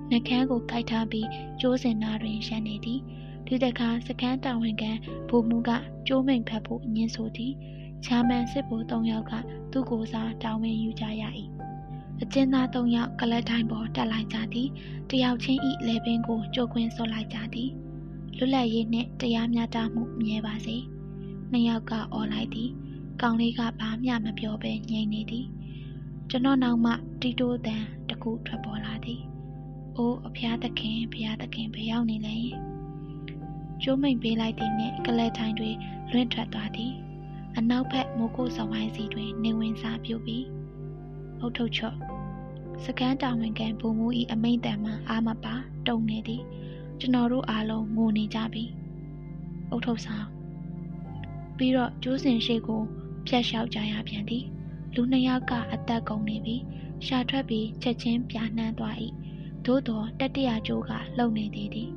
[0.09, 1.27] နှကန်းကိုကိုက်ထားပြီး
[1.61, 2.99] ကျိုးစင်နာတွင်ရှမ်းနေသည်
[3.47, 4.91] ဒီတခါစကန်းတာဝန်ခံ
[5.29, 5.69] ဗိုလ်မှူးက
[6.07, 7.53] ကျိုးမိန်ဖတ်ဖို့ညှင်းဆိုသည်
[8.05, 9.33] ချာမန်စစ်ဗိုလ်၃ယောက်က
[9.71, 11.23] သူ့ကိုယ်စားတောင်းဝင်ယူကြရ၏
[12.21, 14.69] အကျဉ်းသား၃ယောက်ကလတ်တိုင်းပေါ်တက်လိုက်ကြသည်
[15.09, 17.69] တယောက်ချင်းဤလေပင်ကိုကြိုးကွင်းဆွလိုက်ကြသည်
[18.37, 20.77] လွတ်လပ်ရေးနှင့်တရားမျှတမှုမြဲပါစေ
[21.51, 22.69] နှစ်ယောက်ကအော်လိုက်သည်
[23.21, 25.45] ကောင်လေးကဘာမျှမပြောဘဲငြိမ်နေသည်
[26.29, 26.91] ကျွန်တော်နောက်မှ
[27.21, 29.21] တီတိုးတန်တခုထွက်ပေါ်လာသည်
[29.95, 32.37] အိုးအဖျားသခင်ဖျားသခင်ဘယ်ရောက်နေလဲ
[33.81, 35.69] ကျိုးမိန်ပေးလိုက်သည်နှင့်ကလဲထိုင်တွေ
[36.11, 36.93] လွင့်ထွက်သွားသည်
[37.57, 40.45] အနောက်ဘက်မိုးကုတ်ဆောင်ဝိုင်းစီတွင် နေဝင်စားပြုပြီး
[41.39, 41.95] အုတ်ထုတ်ချော့
[42.83, 45.55] စကန်းတာဝန်ခံဘုံမူ၏အမိန့်တန်မှအာမပါ
[45.87, 46.43] တုံနေသည်
[46.99, 48.63] ကျွန်တော်တို့အားလုံးငိုနေကြပြီ
[49.69, 50.27] အုတ်ထုတ်ဆောင်
[51.57, 52.81] ပြီးတော့ကျိုးစင်ရှိကို
[53.27, 54.45] ဖျက်လျှောက်ကြရပြန်သည်
[54.95, 56.55] လူနှစ်ယောက်ကအသက်ကုန်နေပြီ
[57.05, 58.95] ရှာထွက်ပြီးချက်ချင်းပြာနှမ်းသွား၏
[59.65, 61.89] သို့တော်တတိယကျိုးကလုံနေသေးသည်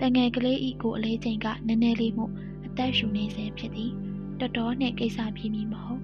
[0.00, 2.26] တငယ်ကလေးဤကိုအလေးချိန်ကနည်းနည်းလေးမှု
[2.66, 3.92] အသက်ရှူနေစေဖြစ်သည်
[4.40, 6.02] တော်တော်နှင့်ကိစ္စပြင်းမည်မဟုတ်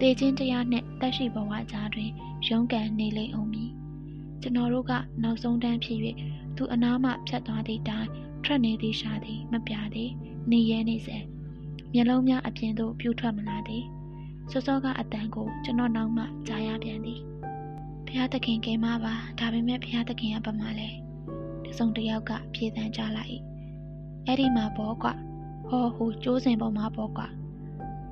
[0.00, 2.10] တေချင်းတရားနှင့်တက်ရှိဘဝကြားတွင်
[2.48, 3.70] ရုန်းကန်နေလိမ့်အောင်မည်
[4.42, 5.98] ကျွန်တော်တို့ကနောက်ဆုံးတန်းဖြစ်၍
[6.56, 8.08] သူအနားမှဖြတ်သွားသည့်တိုင်
[8.44, 10.10] ထွက်နေသည့်ရှာသည်မပြသည်
[10.50, 11.18] နေရဲနေစေ
[11.92, 13.84] မျက်လုံးများအပြင်သို့ပြူထွက်မလာသည်
[14.50, 17.20] စောစောကအတန်ကိုကျွန်တော်နောက်မှကြားရပြန်သည်
[18.06, 20.88] ဖះသခင်ကဲမပါဒါပေမဲ့ဖះသခင်ကပမာလဲ
[21.64, 23.36] တစုံတစ်ယောက်ကဖြေသန်းကြလိုက်
[24.26, 25.08] အဲ့ဒီမှာပေါ့ကွ
[25.68, 27.24] ဟောဟိုကျိုးစင်ပေါ်မှာပေါ့ကွ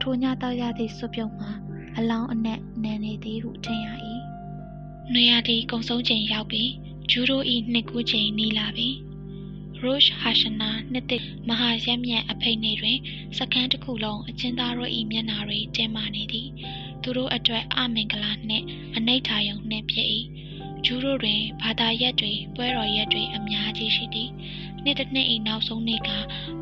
[0.03, 1.51] ထိုညတောက်ရသည့်စွပြုံမှာ
[1.99, 3.87] အလောင်းအနက်နန်နေသည်ဟုထင်ရ၏။
[5.15, 6.71] နေရာဒီကုံဆုံးချိန်ရောက်ပြီး
[7.11, 8.89] ဂျူရိုဤနှစ်ကူးချိန်နီးလာပြီ။
[9.85, 12.99] Rosh Hashanah နှစ်တစ်မဟာရက်မြတ်အဖိတ်နေ့တွင်
[13.39, 16.49] စကန်းတစ်ခုလုံးအချင်းသားတို့၏မျက်နာတွေကျင်းမာနေသည်။
[17.03, 18.65] သူတို့အတွက်အမင်္ဂလာနှင့်
[18.97, 20.09] အနိဋ္ဌာယုံနှင့်ဖြစ်၏။
[20.85, 24.31] ဂျူရိုတွင်ဘာသာရက်တွေပွဲတော်ရက်တွေအများကြီးရှိသည်။
[24.85, 26.11] နှစ်တစ်နှစ်၏နောက်ဆုံးနေ့က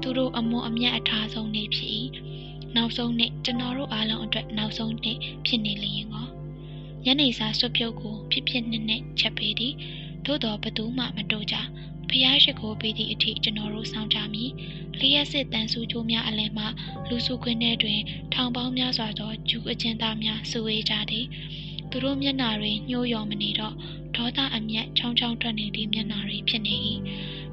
[0.03, 1.91] သူတို့အမွန်အမြတ်အထားဆုံးနေ့ဖြစ်၏။
[2.77, 6.27] နောက်ဆုံးနေ့ကျွန်တော်တို့အားလုံးအတွက်နောက်ဆုံးနေ့ဖြစ်နေလျင်ကော
[7.05, 9.75] ညနေစာစွပ်ပြုတ်ကိုဖြစ်ဖြစ်နှစ်နှစ်ချက်ပေးသည်
[10.27, 11.57] သို့တော်ဘသူမှမတိုးကြ
[12.11, 14.51] ဖျားရှိခိုးပေးသည့်အထိကျွန်တော်တို့ဆောင်ကြမည်
[14.99, 16.65] လျှက်စစ်တန်ဆူချိုးများအလယ်မှ
[17.09, 18.01] လူစုခွင်းထဲတွင်
[18.35, 21.27] ထောင်ပေါင်းများစွာသောဂျူအကျဉ်းသားများစုဝေးကြသည်
[21.91, 23.75] သူတို့မျက်နှာတွေညှိုးယော်မနေတော့
[24.17, 26.75] ဒေါသအမျက်ချောင်းချောင်းထွက်နေသည့်မျက်နှာတွေဖြစ်နေ၏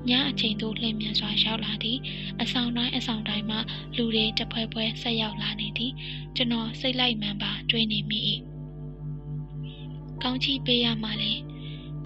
[0.09, 1.97] ညအချိန်သို့လှည့်မြန်စွာရောက်လာသည်
[2.41, 3.57] အဆောင်တိုင်းအဆောင်တိုင်းမှ
[3.95, 5.93] လူတွေတဖွဲဖွဲဆက်ရောက်လာနေသည်
[6.35, 8.19] ကျွန်တော်စိတ်လိုက်မှန်ပါတွေးနေမိ၏
[10.23, 11.33] ကောင်းချီးပေးရမှလဲ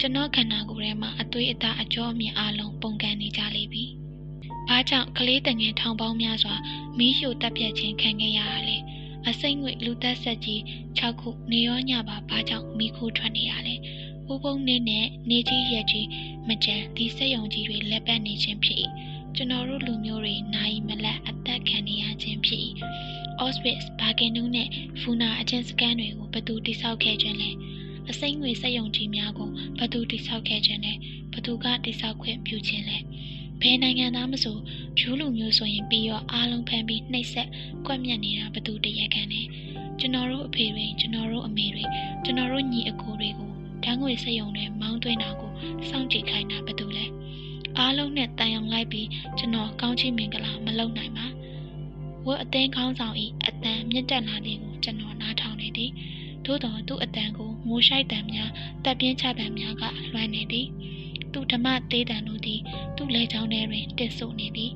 [0.00, 3.84] ကျွန်တော်ခန္ဓာကိုယ်ထဲမှာအသွေးအသားအကြောအမြင်အလုံးပုံကန်နေကြလိမ့်ပြီ။
[4.68, 6.54] ဘာကြောင့်ကလေးတငယ်ထောင်ပေါင်းများစွာ
[6.98, 8.76] မီးရှို့တပ်ဖြတ်ခြင်းခံခဲ့ရတာလဲ။
[9.28, 10.60] အစိမ့်ငွေလူသက်ဆက်ကြီး
[10.98, 13.74] 6ခုနေရောညပါဘာကြောင့်မီးခိုးထွက်နေရလဲ။
[14.32, 16.08] ဥပုံနေနဲ့နေကြီးရက်ကြီး
[16.48, 18.78] မကြံဒီစက်ယုံကြီးတွေလက်ပတ်နေခြင်းဖြစ်၏။
[19.36, 22.60] ကျွန်တော်တို့လူမျိုးတွေနိုင်မလက်အသက်ခံနေရခြင်းဖြစ်၏။
[23.42, 24.68] Auschwitz, Birkenau နဲ့
[25.00, 27.50] Funa အချင်းစကန်တွေကိုဘယ်သူတိစောက်ခဲ့ခြင်းလဲ။
[28.10, 30.92] အစိမ့်ငွေစက်ယုံကြီးများကိုဘသူတိဆောက်ခဲ့ခြင်းလဲ
[31.32, 32.98] ဘသူကတိဆောက်ခွင့်ပြုခြင်းလဲ
[33.62, 34.56] ဘယ်နိုင်ငံသားမဆို
[34.98, 37.48] ဖြူးလူမျိုးဆိုရင်ပြီးတော့အားလုံးဖမ်းပြီးနှိပ်စက်
[37.86, 39.42] ကွက်မြက်နေတာဘသူတရက်ခံလဲ
[39.98, 41.84] ကျွန်တော်တို့အဖေတွေကျွန်တော်တို့အမေတွေ
[42.24, 43.45] ကျွန်တော်တို့ညီအကိုတွေကို
[43.86, 45.52] ဓာတ်ငွေစက်ယုံနဲ့မောင်းသွင်းတာကို
[45.88, 47.06] စောင့်ကြည့်ခိုင်းတာဘသူလဲ
[47.78, 51.26] အားလုံးနဲ့တန်ရုံလိုက်ပြီးကျွန်တော်ကောင်းချီးမင်္ဂလာမလုပ်နိုင်ပါ
[52.26, 55.90] ဝတ်အသိန်းခေါင်းဆောင်ဤအတန်မြင့်တက်လာတဲ့ကိုကျွန်တော်နားထောင်နေသည်
[56.44, 58.50] သို့တော်သူ့အတန်ကိုငိုရှိုက်တံများ
[58.84, 60.66] တပ်ပြင်းချတံများကလွှမ်းနေသည်
[61.32, 62.60] သူဓမ္မသေးတံတို့သည်
[62.96, 64.72] သူ့လေချောင်းထဲတွင်တစ်ဆို့နေသည်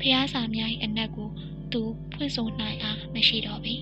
[0.00, 1.28] ဖျားစာများ၏အနက်ကို
[1.72, 3.74] သူဖွင့်ဆိုနိုင်အားမရှိတော့ပေ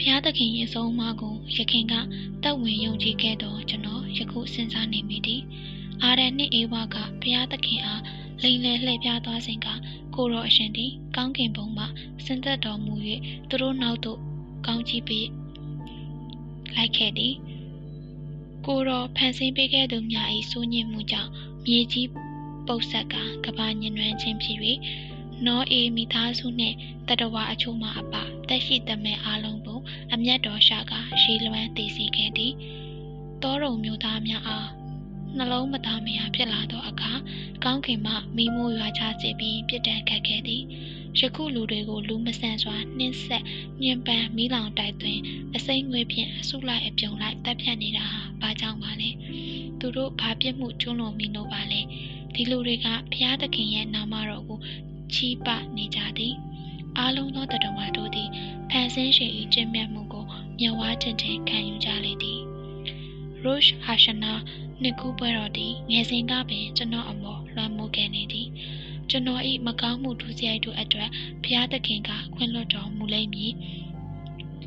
[0.00, 1.94] ဖျားသခင်ရဲ့ဆုံးအမကိုရခင်က
[2.42, 5.42] တက်ဝင်ယုံကြည်ခဲ့တော့ကျွန်တော်ယခုစဉ်းစားနေမိသည်
[6.02, 8.02] အာရန်နှင့်အေဝါကဖျားသခင်အား
[8.42, 9.66] လိန်လေလှည့်ပြားသွားစဉ်က
[10.14, 11.84] ကိုရောအရှင်သည်ကောင်းကင်ဘုံမှ
[12.24, 12.94] ဆင်းသက်တော်မူ၍
[13.48, 14.20] သူတို့နောက်သို့
[14.66, 15.28] ကောင်းချီးပေး
[16.74, 17.34] လိုက်ခဲ့သည်
[18.66, 21.30] ကိုတော်ဖန်ဆင်းပေးခဲ့သူများ၏စိုးညစ်မှုကြောင့်
[21.66, 22.08] မြေကြီး
[22.66, 24.58] ပုတ်ဆက်ကကဘာညင်နွမ်းခြင်းဖြစ်၍
[25.44, 26.76] နောအေမိသားစုနှင့်
[27.08, 28.14] တတဝါအချို့မှအပ
[28.48, 29.80] တက်ရှိသမဲ့အားလုံးကို
[30.14, 32.52] အမျက်တော်ရှာကရေလွှမ်းတည်စေခဲ့သည်
[33.42, 34.68] တောရုံမျိုးသားများအား
[35.36, 37.12] နှလုံးမသားမယာဖြစ်လာသောအခါ
[37.64, 40.62] ကောင်းကင်မှမိမိုးရွာချစေပြီးပြစ်ဒဏ်ခတ်ခဲ့သည်
[41.20, 43.44] ယခုလူတွေကိုလူမဆန်စွာနှင်းဆက်
[43.82, 45.20] ညှဉ်းပန်းမိလောင်တိုက်သွင်း
[45.56, 49.10] အစိမ့်ငွေဖြင့်အဆုလိုက်အပြုံလိုက်တပ်ဖြတ်နေတာဟာဘာကြောင့်ပါလဲ
[49.80, 51.80] သူတို့ဘာပြစ်မှုကျူးလွန်မိလို့ပါလဲ
[52.34, 54.58] ဒီလူတွေကဘုရားသခင်ရဲ့နာမတော်ကို
[55.14, 56.34] ချီးပနေကြသည်
[56.98, 58.28] အားလုံးသောတတဝါတို့သည်
[58.70, 60.24] ဖန်ဆင်းရှင်၏ကျင့်မြတ်မှုကို
[60.58, 62.40] မျက်ဝါးချင်းချင်းခံယူကြလေသည်
[63.44, 64.38] Rosh Hashanah
[64.82, 68.48] နှစ်ခုပွဲတော်သည်ငယ်စဉ်ကပင်ကျွန်တော်အမော်လွှမ်းမိုးခဲ့နေသည်
[69.10, 71.08] ကျွန်တော်၏မကောင်းမှုဒုစရိုက်တို့အတွက်
[71.42, 73.52] ဘုရားသခင်ကခွင့်လွှတ်တော်မူလိမ့်မည်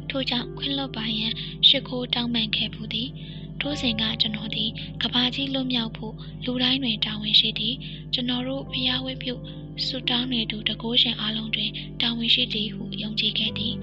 [0.10, 1.34] ထို့ကြောင့်ခွင့်လွှတ်ပါရန်
[1.68, 3.10] ရှ िख ိုးတောင်းပန်ခဲ့ဘူးသည်
[3.62, 4.70] ထို့စဉ်ကကျွန်တော်သည်
[5.02, 6.14] ကဘာကြီးလွတ်မြောက်ဖို့
[6.46, 7.76] လူတိုင်းတွင်တာဝန်ရှိသည်
[8.14, 9.34] ကျွန်တော်တို့ဘုရားဝိပု
[9.88, 13.76] ဆုတောင်းနေသူတကိုးရှင်အလုံးတွင်တာဝန်ရှိသည်ဟုယုံကြည်ခဲ့သည်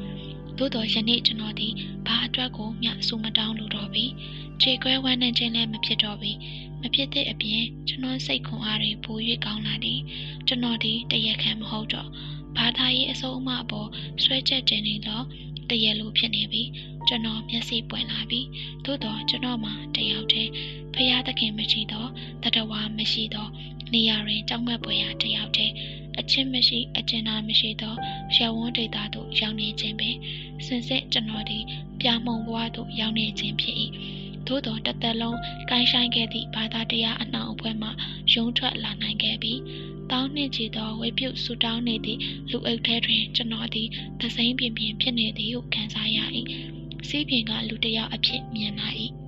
[0.59, 1.73] သို့တော်ယနေ့ကျွန်တော်သည်
[2.07, 4.05] ဘာအတွက်ကိုမျှဆုမတောင်းလိုတော့ပြီ
[4.63, 6.33] ခြေခွဲဝမ်းနဲ့ခြင်းလည်းမဖြစ်တော့ပြီ
[6.81, 10.01] မဖြစ်တဲ့အပြင်ကျွန်တော်စိတ်ခွန်အားတွေပို၍ကောင်းလာသည်
[10.47, 12.09] ကျွန်တော်ဒီတရခံမဟုတ်တော့
[12.57, 13.89] ဘာသာရေးအဆုံးအမအပေါ်
[14.23, 15.25] ဆွဲချက်တင်နေတော့
[15.71, 16.63] တရလိုဖြစ်နေပြီ
[17.09, 18.41] ကျွန်တော်မျက်စိပွင့်လာပြီ
[18.85, 20.51] သို့တော့ကျွန်တော်မှတယောက်တည်း
[20.95, 22.11] ဖရာသခင်မရှိတော့
[22.43, 23.51] တတဝါမရှိတော့
[23.93, 25.75] နေရာတွင်ကြောက်မက်ပွေရာတယောက်တည်း
[26.19, 27.99] အချင်းမရှိအကျဉ်းသားမရှိတော့
[28.37, 30.17] ရဝန်းဒေတာသို့ရောက်နေခြင်းပင်
[30.67, 31.59] စင်စစ်ကျွန်တော်ဒီ
[32.01, 33.77] ပြာမုံဘဝသို့ရောက်နေခြင်းဖြစ်၏
[34.47, 35.39] သို့တော်တသက်လုံး
[35.71, 37.89] ကိုင်းဆိုင်ခဲ့သည့်ဘာသာတရားအနှောင်အဖွဲ့မှ
[38.33, 39.61] ရုံးထွက်လာနိုင်ခဲ့ပြီး
[40.11, 42.21] တောင်းနှင့်ချီသောဝေပြုဆူတောင်းနေသည့်
[42.51, 43.89] လူအုပ်ထဲတွင်ကျွန်တော်သည်
[44.21, 46.19] သစိမ့်ပြင်းပြင်းဖြစ်နေသည်ဟုခံစားရ၏
[47.09, 48.89] စီးပြင်ကလူတစ်ယောက်အဖြစ်မြင်လာ၏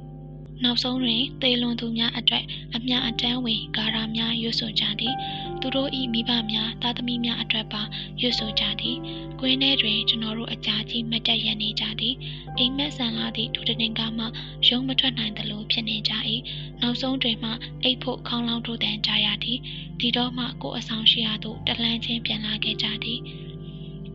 [0.64, 2.44] နောက်ဆုံးတွင်သေလွန်သူများအတွက်
[2.74, 5.14] အမြအတမ်းဝင်ဂါရများရွတ်ဆိုကြသည်
[5.60, 7.82] သူတို့၏မိဘများသားသမီးများအတွက်ပါ
[8.20, 8.96] ရွတ်ဆိုကြသည်
[9.40, 12.14] ကွင်းထဲတွင်ကျွန်တော်တို့အကြာကြီးမတက်ရနေကြသည်
[12.56, 14.24] အိမ်မက်ဆန်လာသည့်ဒုတရင်ကမှ
[14.68, 16.12] ရုံမထွက်နိုင်သလိုဖြစ်နေကြ၏
[16.80, 17.50] နောက်ဆုံးတွင်မှ
[17.82, 19.58] အိတ်ဖို့ခေါင်းလောင်းထိုးတန်ကြရသည်
[20.00, 23.20] ဒီတော့မှကိုယ်အဆောင်ရှိရာသို့တလန်းချင်းပြန်လာခဲ့ကြသည်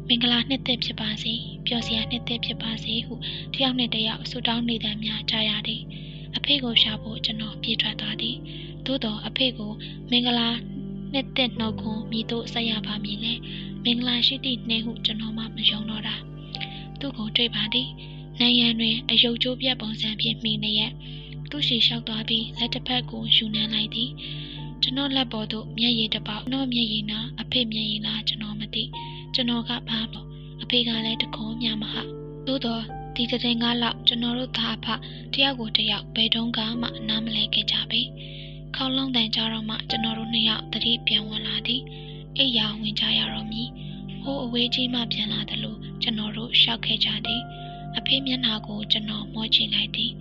[0.07, 1.33] မင်္ဂလာနှစ်သက်ဖြစ်ပါစေ
[1.67, 3.13] ပျော်စရာနှစ်သက်ဖြစ်ပါစေဟု
[3.53, 5.83] တယောက်နဲ့တယောက်ဆုတောင်းနေတဲ့များကြားရသည်
[6.37, 8.37] အဖေကိုရှာဖို့ကျွန်တော်ပြေးထွက်သွားသည်
[8.85, 9.71] သို့တော်အဖေကို
[10.11, 10.49] မင်္ဂလာ
[11.13, 13.33] နှစ်သက်နှုတ်ခွန်းမိတို့ဆက်ရပါမည်လေ
[13.83, 16.15] မင်္ဂလာရှိသည့်နှင်းဟုကျွန်တော်မှမယုံတော့တာ
[16.99, 17.89] သူ့ကိုတွေ့ပါသည်
[18.39, 20.91] နိုင်ရန်တွင်အယုတ်ကျိုးပြတ်ပုံစံဖြင့်မိနေရက်
[21.49, 24.09] သူ့ရှိလျှောက်သွားပြီးလက်တစ်ဖက်ကိုယူနှမ်းလိုက်သည်
[24.81, 28.83] ကျွန်တော်လက်ပေါ်သို့မျက်ရည်တစ်ပေါက်တော့မျက်ရည်နာအဖေမျက်ရည်လားကျွန်တော်မသိ
[29.33, 30.27] ကျွန်တော်ကဘာလို့
[30.61, 32.01] အဖေကလည်းတခုံးမြမဟာ
[32.47, 32.83] သို့တော့
[33.15, 34.87] ဒီတဲ့ငါလောက်ကျွန်တော်တို့သားအဖ
[35.33, 38.01] တယောက်ကိုတယောက်ဘယ်တုန်းကမှနားမလဲခဲ့ကြပေ
[38.75, 41.81] ခေါလုံးတန်ကြတော့မှကျွန်တော်တို့နှစ်ယောက်တတိပြန်ဝင်လာသည်
[42.37, 43.69] အိယာဝင်ကြရတော့မည်
[44.21, 47.41] ဟိုအဝေးကြီးမှပြန်လာတယ်လို့ကျွန်တော်တို့ရှောက်ခဲ့ကြသည်
[47.97, 50.11] အဖေမျက်နှာကိုကျွန်တော်မောကြည့်လိုက်သည်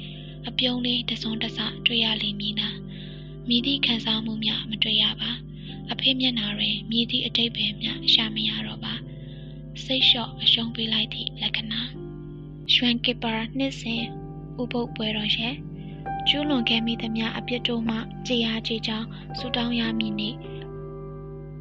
[0.49, 2.79] အပြုံးလေးတစုံတစတွေ့ရလိမ့်မည်လား
[3.49, 5.33] မိသည့်ခံစားမှုများမတွေ့ရပါ
[5.93, 8.95] အဖေမျက်နှာတွင်မြည်သည့်အတိတ်ပဲများရှာမရတော့ပါ
[9.85, 12.02] စိတ်လျှော့အရှုံးပေးလိုက်သည့်လက္ခဏာ
[12.75, 14.03] ရွှန်ကီပါနှစ်စဉ်
[14.63, 15.55] ဥပုပ်ပွဲတော်ရဲ့
[16.29, 19.07] ကျူးလွန်ခဲ့မိသမျှအပြစ်တို့မှကြေအားကြေကြောင်း
[19.39, 20.37] ဆူတောင်းရမည်နှင့်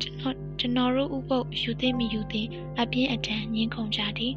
[0.02, 2.44] ကျွန်တော်ကျွန်တော်တို့ဥပုပ်ယူသိမီယူသိ
[2.80, 4.34] အပြင်းအထန်ညှင်းခုန်ကြသည်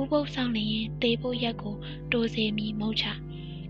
[0.00, 1.76] ဥပုပ်ဆောင်လျင်တေးဖို့ရက်ကို
[2.12, 3.06] တိုးစေမီမုတ်ချ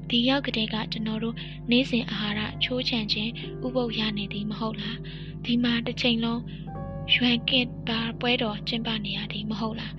[0.08, 1.36] ဒီရောက်ကလေးကကျွန်တော်တို့
[1.70, 3.30] နေ့စဉ်အာဟာရချိုးချံခြင်း
[3.66, 4.98] ဥပုပ်ရနေသည်မဟုတ်လား
[5.44, 6.40] ဒီမှာတစ်ချိန်လုံး
[7.14, 9.94] ရွှန်ကစ်ပါပွဲတော်ကျင်းပနေရသည်မဟုတ်လား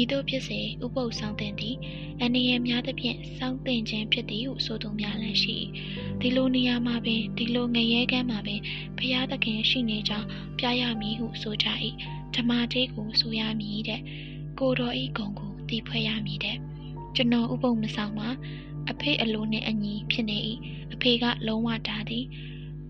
[0.00, 1.76] မိတို့ဖြစ်စေဥပုပ်ဆောင်တင်သည်
[2.22, 5.56] အနေရများသဖြင့်စောင့်တင်ခြင်းဖြစ်သည်ဟုဆိုသူများလည်းရှိ
[6.20, 8.60] ဒီလိုနေရာမှာပင်ဒီလိုငရဲကမ်းမှာပင်
[8.98, 11.68] ဘုရားသခင်ရှိနေကြောင်းပြရမည်ဟုဆိုကြ၏
[12.34, 14.02] ဓမ္မတေးကိုဆိုရမည်တဲ့
[14.58, 16.56] ကိုတော်ဤဂုံကိုတည်ဖွဲ့ရမည်တဲ့
[17.16, 18.28] ကျွန်တော်ဥပုံမဆောင်မှာ
[18.90, 20.38] အဖေအလိုနှင့်အညီဖြစ်နေ၏
[20.92, 22.24] အဖေကလုံးဝတားသည်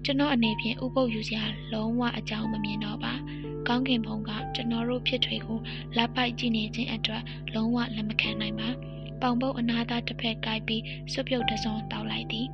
[0.04, 3.14] ကျွန်တော်အနေဖြင့်ဥပုပ်ယူစရာလုံးဝအကြောင်းမမြင်တော့ပါ
[3.68, 5.58] ကောင်းကင်ဘုံကကျွန်တော်တို့ဖြစ်ထွေကို
[5.96, 7.22] လက်ပိုက်ကြည့်နေခြင်းအတွက်
[7.54, 8.68] လုံးဝလက်မခံနိုင်ပါ
[9.22, 12.46] ပေါင်ပုတ်အနာသားတစ်ဖက်ကိုက်ပြီးစွပြုတ်တစုံတောက်လိုက်သည်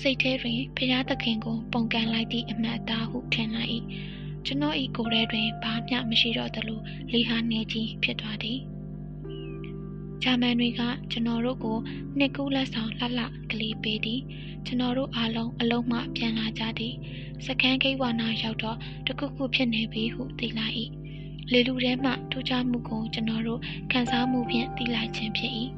[0.00, 3.70] စိတ်ထဲတွင်ဖျားသခင်ကို ပုံကန်လိုက်သည့်အမှတ်အသားဟုထင်လိုက်၏
[4.46, 6.80] ကျွန်တော်ဤကိုယ်ထဲတွင်ဘာမျှမရှိတော့သလို
[7.12, 8.58] လီဟာနေကြီးဖြစ်သွားသည်
[10.22, 11.78] ဂျာမန်တွေကကျွန်တော်တို့ကို
[12.18, 14.20] နှစ်ကူးလက်ဆောင်လှလှကလေးပေးသည်
[14.66, 16.94] ကျွန်တော်တို့အားလုံးအလုံးမှပြန်လာကြသည်
[17.46, 20.74] စကန်းဂိတ်ဝါနာရောက်တော့တခုခုဖြစ်နေပြီဟုသိလိုက်၏
[21.52, 23.60] လေလူထဲမှထူးခြားမှုကိုကျွန်တော်တို့
[23.92, 25.52] ခံစားမှုဖြင့်သိလိုက်ခြင်းဖြစ်၏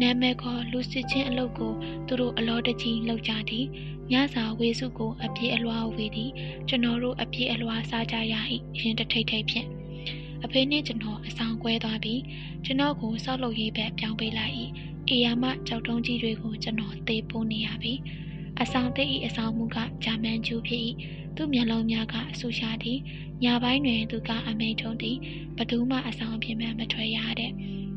[0.00, 1.72] နာမည်ခေါ်လူစစ်ချင်းအလုပ်ကို
[2.06, 3.66] သူတို့အလောတကြီးလုပ်ကြသည်
[4.12, 6.30] ညစာဝေစုကိုအပြည့်အလွှာဝေသည်
[6.68, 8.34] ကျွန်တော်တို့အပြည့်အလွှာစားကြရ၏
[8.80, 9.66] ရင်တထိတ်ထိတ်ဖြင့်
[10.44, 12.20] အဖေနှင့်ကျွန်တော်အဆောင်ကွဲသွားပြီး
[12.64, 14.54] ကျွန်တော်ကိုစောက်လုပ်ရေးဘက်ပြောင်းပေးလိုက်၏
[15.08, 17.92] အေယာမကြောက်တုံးကြီးတွေကိုကျွန်တော်သေပိုးနေရပြီ
[18.60, 20.82] အဆောင်သိ၏အဆောင်မှုကဂျာမန်ကျူဖြစ်၏
[21.36, 22.98] သူ့မျက်လုံးများကအဆူရှာသည်
[23.44, 25.16] ညပိုင်းတွင်သူကအမိန်ထုံးသည်
[25.56, 27.52] ဘသူမှအဆောင်အပြင်မှမထွက်ရတဲ့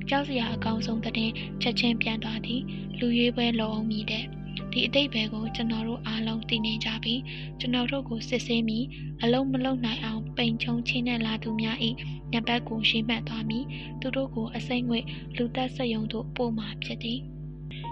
[0.10, 2.62] ကြောက်စရာအကောင်ဆုံးတဲ့ချက်ချင်းပြန်သွားသည်
[3.00, 4.26] လူရွေးပွဲလုံအောင်မြည်တဲ့
[4.74, 7.22] ဒီအတိတ်ဘယ်ကိုကျွန်တော်တို့အားလုံးသိနေကြပြီး
[7.60, 8.80] ကျွန်တော်တို့ကိုစစ်ဆေးမိ
[9.24, 11.78] အလုံးမလုံးနိုင်အောင်ပိန်ချုံချင်းနဲ့လာသူများ၏
[12.32, 13.66] ညဘက်ကိုရှင်းမှတ်သွားပြီး
[14.02, 15.00] သူတို့ကိုအစိမ့်ငွေ
[15.36, 17.20] လူသက်စက်ယုံတို့ပို့မှဖြစ်သည်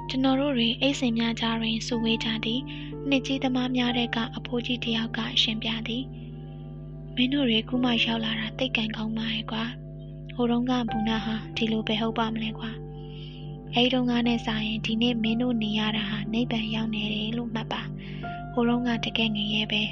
[0.09, 2.61] ကျွန်တော်တို့တွင်အိတ်စင်များကြားတွင်စုဝေးကြသည်
[3.09, 6.03] နှစ်ကြီးသမားများတဲ့ကအဖိုးကြီးတယောက်ကရှင်ပြသည်
[7.15, 9.63] မင်းတို့တွေခုမှရောက်လာတာတိတ်ကန်ကောင်းပါရဲ့ကွာ
[10.35, 12.71] ဟိုတုန်းကဘူနာဟာဒီလိုပဲဟုတ်ပါမလဲကွာ
[13.75, 17.81] အဲဒီတုန်းကနဲ့စာရင်ဒီနေ့မင်းတို့နေရတာဟာနိဗ္ဗာန်ရောက်နေတယ်လို့မှတ်ပါ
[18.53, 19.83] ဟိုတုန်းကတကယ်ငရဲပဲ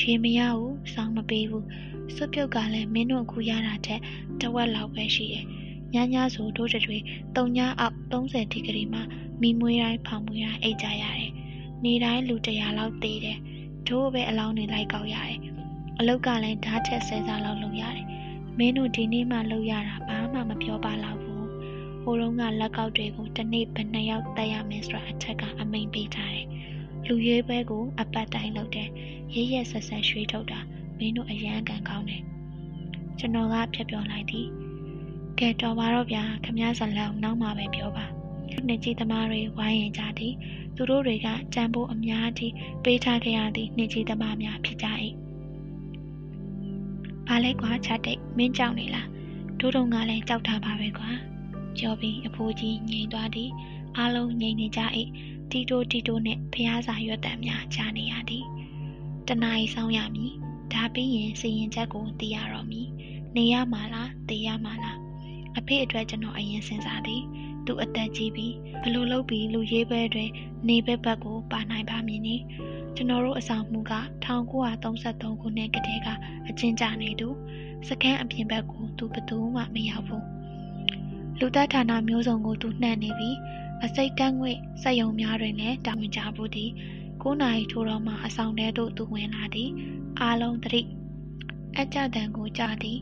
[0.00, 1.66] ရေမရဘူးစောင်းမပေးဘူး
[2.14, 4.00] စွပြုတ်ကလည်းမင်းတို့အခုရတာတဲ့
[4.40, 5.46] တဝက်လောက်ပဲရှိတယ်
[5.94, 6.98] ညညဆိုတို့တွေ
[7.36, 9.02] တုံညအောက်30ဒီဂရီမှာ
[9.40, 11.32] မိမွေးတိုင်းဖောင်မွေးတိုင်းအိတ်ကြရတယ်
[11.84, 13.38] နေတိုင်းလူ100လောက်သေးတယ်
[13.88, 15.38] တို့ပဲအလောင်းတွေလိုက်ကောက်ရတယ်
[15.98, 18.06] အလုတ်ကလည်းဓာတ်ချက်ဆဲစားလောက်လုပ်ရတယ်
[18.58, 21.31] မင်းတို့ဒီနေ့မှလုပ်ရတာဘာမှမပြောပါလောက်ဘူး
[22.02, 26.46] ဟိုတုန်းကလက်ကောက်တွေကိုတစ်နေ့ဘယ်နှစ်ယောက်တက်ရမယ်ဆိုတာအထက်ကအမိန်ပေးထားတယ်
[27.06, 28.88] လူရွေးပွဲကိုအပတ်တိုင်းလုပ်တယ်
[29.34, 30.60] ရရဆက်ဆက်ရွှေထုတ်တာ
[30.98, 32.22] မင်းတို့အရန်ကန်ကောင်းတယ်
[33.18, 34.48] ကျွန်တော်ကဖြတ်ပြောလိုက်သည်
[35.38, 38.06] ကဲတော်ပါတော့ဗျာခမည်းဇလန်နောက်မှပဲပြောပါ
[38.66, 40.34] နှစ်ကြီးသမားတွေဝိုင်းရင်ကြသည်
[40.76, 42.52] သူတို့တွေကကြံဖို့အများကြီး
[42.84, 44.86] ပေးထားခဲ့ရသည့်နှစ်ကြီးသမားများဖြစ်ကြ၏။
[47.28, 49.06] ဘာလဲကွာချက်တိတ်မင်းကြောက်နေလား။
[49.60, 51.10] တို့တုံကလည်းကြောက်တာပါပဲကွာ။
[51.80, 53.50] ကြော်ပြီးအဖိုးကြီးငြိမ်သွားသည်။
[53.96, 54.80] အားလုံးငြိမ်နေကြ၏။
[55.50, 58.44] တီတိုတီတိုနဲ့ဖျားစာရွက်တံများကြားနေရသည်။
[59.28, 60.32] တနားရီဆောင်ရမည်။
[60.72, 62.88] ဒါပြီးရင်စီရင်ချက်ကိုသိရတော့မည်။
[63.36, 64.98] နေရမှာလားသိရမှာလား။
[65.58, 67.22] အဖေအတွက်ကျွန်တော်အရင်စဉ်းစားသည်။
[67.66, 70.30] သူအသက်ကြီးပြီးဘလို့လုပ်ပြီးလူရေးပွဲတွင်
[70.68, 72.36] နေဘက်ဘက်ကိုပါနိုင်ပါမည်နီ
[72.96, 76.08] ကျွန်တော်တို့အဆောင်မှုက1933ခုနှစ်ကတည်းက
[76.48, 77.28] အကျဉ်းချနေသူ
[77.88, 80.24] စကန်းအပြင်ဘက်ကိုသူဘသူမှမရောက်ဘူး
[81.38, 83.36] လူသက်ဌာနမျိုးစုံကိုသူနှံ့နေပြီး
[83.84, 86.70] အစိတ်တန်းငွေစက်ယုံများတွင်လည်းတာဝန်ကြဘူးသည်
[87.22, 89.70] 9နာရီထိုးတော့မှအဆောင်ထဲသို့သူဝင်လာသည်
[90.20, 90.82] အားလုံးသတိ
[91.78, 92.98] အကြတန်ကိုကြားသည်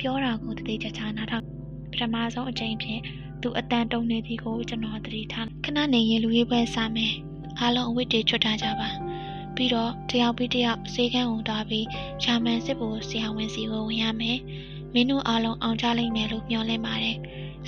[0.00, 1.44] ပြောတာကိုတတိချာချာနားထောင်
[1.92, 3.00] ပထမဆုံးအကြိမ်ဖြင့်
[3.42, 7.12] သူအတန်တုံနေသည်ကိုကျွန်တော်သတိထားခဏနေရင်လူရေးပွဲစမယ်
[7.60, 8.88] အားလုံးအဝတ်တွေချွတ်ထားကြပါ
[9.54, 11.86] ပြီးတော့တယောက်ပြီးတယောက်စေကန်းကိုသွားပြီး
[12.22, 14.38] ရှာမန်စစ်ဖို့ဆရာဝန်စီကိုဝင်ရမယ်
[14.94, 17.16] မင်းတို့အားလုံးအောင်ကြလိမ့်မယ်လို့မျှော်လင့်ပါတယ်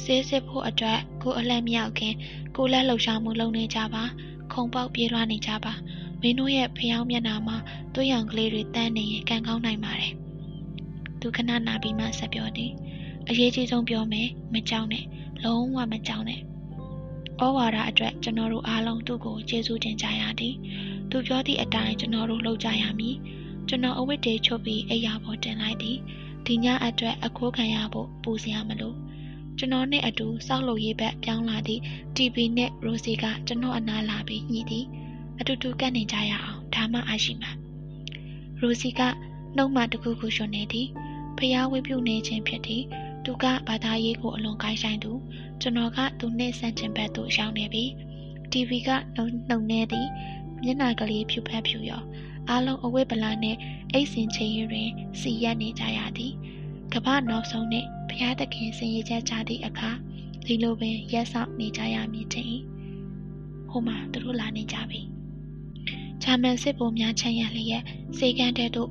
[0.02, 2.14] စေးစစ်ဖို့အတွက်ကိုအလှမ်းမြောက်ခင်
[2.56, 4.04] ကိုလက်လှုပ်ရှားမှုလုပ်နေကြပါ
[4.52, 5.72] ခုံပေါက်ပြေးလွှားနေကြပါ
[6.20, 7.56] မင်းတို့ရဲ့ဖျောင်းမျက်နှာမှာ
[7.94, 10.12] သွေးရောင်ကလေးတွေတန်းနေရင်ကံကောင်းနိုင်ပါတယ်
[11.20, 12.72] သူခဏနာပြီးမှဆက်ပြောသည်
[13.28, 15.04] အရေးကြီးဆုံးပြောမယ်မကြောက်နဲ့
[15.44, 16.40] လုံးဝမကြောက်နဲ့
[17.40, 20.54] ဩဝါဒအတွက်ကျွန်တော်တို့အားလုံးသူ့ကိုကျေးဇူးတင်ကြရသည်
[21.10, 23.16] သူပြောသည့်အတိုင်းကျွန်တော်တို့လုပ်ကြရမည်
[23.68, 25.98] ကျွန်တော်အဝတ်တွေချုပ်ပြီးအိယာပေါ်တင်လိုက်သည်
[26.46, 28.94] ဒီညအတွက်အခိုးခံရဖို့ပူစရာမလို
[29.58, 31.82] ကျွန်တော်နဲ့အတူစောက်လုပ်ရေးဘက်ပြောင်းလာသည့်
[32.16, 34.86] TV နဲ့ Rosie ကကျွန်တော်အနားလာပြီးညှိသည်
[35.40, 37.52] အတူတူကပ်နေကြရအောင်ဒါမှအရှိမှာ
[38.60, 39.00] Rosie က
[39.56, 40.88] နှုတ်မှတခုခုရွှွနေသည်
[41.38, 42.82] ဖျားဝေးပြုနေခြင်းဖြစ်သည်
[43.24, 45.12] သူကဘာသာရေးကိုအလွန်ကိုင်းဆိုင်သူ
[45.60, 47.84] ကျွန်တော်ကသူနှင့်ဆန့်ကျင်ဘက်သို့ရောက်နေပြီ
[48.52, 50.06] TV ကနှုံနှုံနေသည်
[50.62, 52.02] မျက်နှာကလေးဖြူဖက်ဖြူရော
[52.48, 53.58] အားလုံးအဝတ်ပလာနှင့်
[53.92, 54.90] အိတ်စင်ချင်းတွင်
[55.20, 56.32] စီရက်နေကြရသည်
[56.96, 59.90] ကမ္ဘာနောက်ဆုံးနှင့်ဘုရားသခင်စင်ရချက်ချသည့်အခါ
[60.46, 62.60] ဒီလိုပင်ရက်ဆောင်နေကြရမည်တည်း
[63.70, 65.00] ဟိုမှာသူတို့လာနေကြပြီ
[66.22, 67.84] ဂျာမန်စစ်ဗိုလ်များချမ်းရလျက်
[68.18, 68.90] စေကန်းတဲ့တို့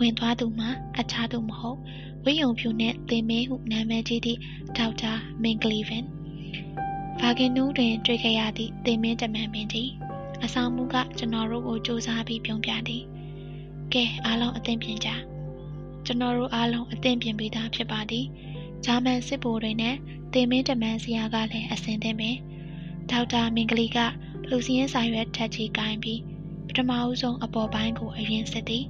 [0.00, 1.78] ဝင်သွားသူမှာအခြားသူမဟုတ်
[2.24, 4.38] ဝိယုံဖြူနှင့်သင်မင်းဟုနာမည်ကြီးသည့်
[4.76, 6.04] ဒေါက်တာမင်ကလီဗန်
[7.20, 9.88] ဗာဂင်နူးတွင်တွေ့ခဲ့ရသည့်သင်မင်းတမန်ပင်သည်
[10.44, 13.02] အဆောင်မှုကကျွန်တော်တို့ကိုစူးစမ်းပြီးပြုံးပြသည်
[13.92, 15.10] ကဲအားလုံးအသင်ပြင်ကြ
[16.06, 18.26] ကျွန်တော်တို့အားလုံးအသင်ပြင်ပြီးသားဖြစ်ပါသည်
[18.84, 19.96] ဂျာမန်စစ်ဗိုလ်တွေနဲ့
[20.32, 22.36] သင်မင်းတမန်စီယာကလည်းအစင်သင်ပင်
[23.10, 23.98] ဒေါက်တာမင်္ဂလီက
[24.50, 26.20] လူစင်းစာရွက်ထက်ချီကိုင်းပြီး
[26.68, 28.84] ပထမဦးဆုံးအပေါ်ပိုင်းကိုအရင်စစ်သည်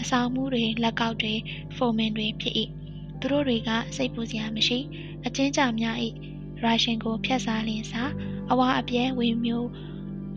[0.00, 1.34] အဆောင်မှုတွေလက်ကောက်တွေ
[1.76, 2.54] ဖိုမင်တွေဖြစ်၏
[3.20, 4.78] သူတို့တွေကစိတ်ပူစရာမရှိ
[5.26, 5.96] အချင်းကြများ၏
[6.62, 8.02] ရုရှင်ကိုဖျက်စားလင်းစာ
[8.50, 9.68] အဝါအပြဲဝေမျိုး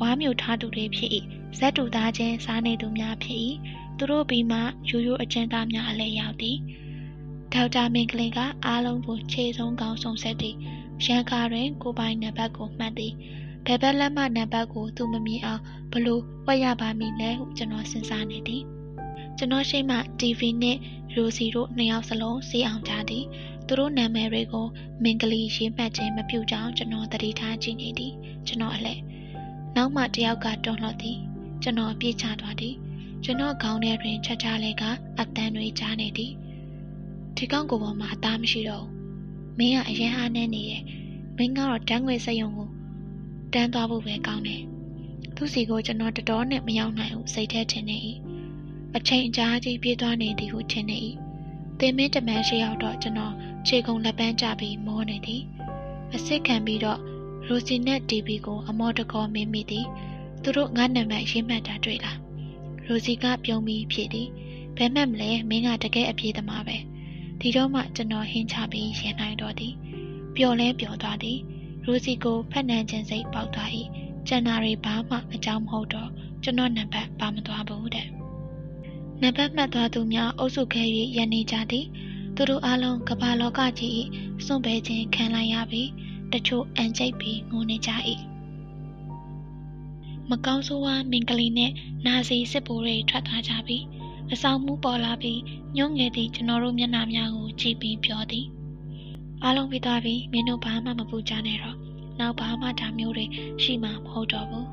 [0.01, 1.11] ဝါမျိုးထားသူတွေဖြစ်၏
[1.57, 3.39] ဇက်တူသားချင်းစားနေသူများဖြစ်၏
[3.97, 6.57] သူတို့ပြီးမှရိုးရိုးအကျဉ်းသားများအလဲရောက်သည်
[7.53, 10.55] ဒေါက်တာမင်္ဂလင်ကအားလုံးကိုခြေဆုံးကောင်းဆုံးဆက်သည်
[11.05, 13.13] ရန်ကာတွင်ကိုပိုင်နံပါတ်ကိုမှတ်သည်
[13.65, 18.63] ဘယ်ဘက်လက်မှနံပါတ်ကိုသူမမြင်အောင်ဘလို့ဝက်ရပါမည်လဲဟုကျွန်တော်စဉ်းစားနေသည်
[19.37, 20.77] ကျွန်တော်ရှိမှ TV နဲ့
[21.15, 23.25] ရိုစီတို့နှစ်ယောက်စလုံးစီအောင်ကြသည်
[23.67, 24.67] သူတို့နာမည်တွေကို
[25.03, 28.13] မင်္ဂလီရေးမှတ်ခြင်းမပြုကြောင်းကျွန်တော်သတိထားကြည့်နေသည်
[28.47, 28.95] ကျွန်တော်အလဲ
[29.75, 31.17] နောက်မှတယောက်ကတွန်းလှော်သည်
[31.61, 32.75] ကျွန်တော်ပြေးချသွားသည်
[33.27, 34.83] ကျွန်တော်ခေါင်းထဲတွင်ချက်ချလဲက
[35.19, 36.33] အတန်တွေကြားနေသည်
[37.37, 40.83] ဒီကောင်းကိုပေါ်မှာအသားမရှိတော့ဘူးမင်းကအရင်အားနေနေရဲ့
[41.37, 42.69] မင်းကတော့တန်းငွေစက်ရုံကို
[43.53, 44.61] တန်းသွားဖို့ပဲကောင်းတယ်
[45.35, 47.97] သူစီကိုကျွန်တော်တတော်နဲ့မရောက်နိုင်ဘူးစိတ်ထဲထင်နေ၏
[48.95, 50.97] အချိန်အကြာကြီးပြေးသွားနေသည်ဟုထင်နေ၏
[51.79, 53.33] သင်မင်းတမန်ရှိရောက်တော့ကျွန်တော်
[53.67, 55.41] ခြေကုံလက်ပန်းကျပြီးမောနေသည်
[56.11, 56.99] အစ်စ်ခံပြီးတော့
[57.47, 59.85] ရိုစီနဲ့တီဗီကို အမော်တကောမင်းမိသည်
[60.41, 62.24] သူတို့ငါနံပါတ်ရေးမှတ်တာတွေ့လား
[62.87, 64.29] ရိုစီကပြုံးပြီးဖြေသည်
[64.77, 66.77] ဘယ်မှမလဲမင်းကတကယ်အပြေးသမားပဲ
[67.39, 69.73] ဒီတော့မှကျွန်တော်ဟင်းချပြီးရင်နိုင်တော့သည်
[70.35, 71.39] ပျော်လဲပျော်သွားသည်
[71.85, 73.69] ရိုစီကိုဖက်နှံခြင်းစိတ်ပေါက်သွား၏
[74.27, 76.09] ကျန်နာတွေဘာမှအကြောင်းမဟုတ်တော့
[76.43, 78.07] ကျွန်တော်နံပါတ်ပါမသွားဘူးတဲ့
[79.21, 80.83] နံပါတ်မှတ်သွားသူများအုပ်စုခဲ၍
[81.17, 81.85] ရန်နေကြသည်
[82.35, 83.91] သူတို့အားလုံးကမ္ဘာလောကကြီး၏
[84.45, 85.89] စွန့်ပယ်ခြင်းခံလိုက်ရပြီး
[86.33, 87.91] တချို့အန်ကျိတ်ပြီးငိုနေကြ၏
[90.31, 91.73] မကောင်းဆိုးဝါးမင်္ဂလီနှင့်
[92.05, 93.83] နာစီစစ်ဘိုးတွေထွက်သွားကြပြီး
[94.33, 95.39] အဆောင်မှုပေါ်လာပြီး
[95.75, 98.45] ညှို့ငယ်သည့်ကျွန်တော်တို့မျက်နှာများကိုကြည့်ပြီးပြောသည်
[99.43, 101.77] အားလုံးပြီးသွားပြီမင်းတို့ဘာမှမပူကြနဲ့တော့
[102.19, 103.25] နောက်ဘာမှဒါမျိုးတွေ
[103.63, 104.67] ရှိမှာမဟုတ်တော့ဘူး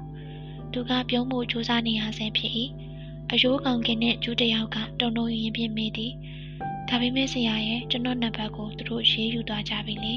[0.73, 2.53] သူကပြုံးမှုစူးစမ်းနေရဆဲဖြစ်၏
[3.33, 6.13] အယိုးကောင်ကင်နဲ့ကျူးတယောက်ကတုံတုံရင်ပြင်းမိသည်
[6.89, 10.15] ဒါပေမဲ့ဆရာရဲ့ကျွန်တော်နံပါတ်ကိုသူတို့ရေးယူသွားကြပြီလေ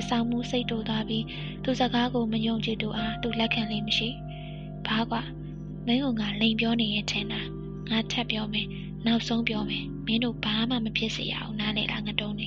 [0.00, 1.24] အဆောင်မှုစိတ်တူသွားပြီး
[1.64, 4.23] သူစကားကိုမယုံကြည်သူအားသူလက်ခံလိမ့်မရှိဘာ
[5.10, 5.22] ကွာ
[5.86, 7.40] မင်းကငါလိန်ပြောနေရဲ့ထင်တာ
[7.90, 8.66] ငါထပ်ပြောမယ်
[9.06, 12.46] နောက်ဆုံးပြောမယ်မင်းတို့ဘာမှမဖြစ်စေရအောင်နားလေလားငတုံးနေ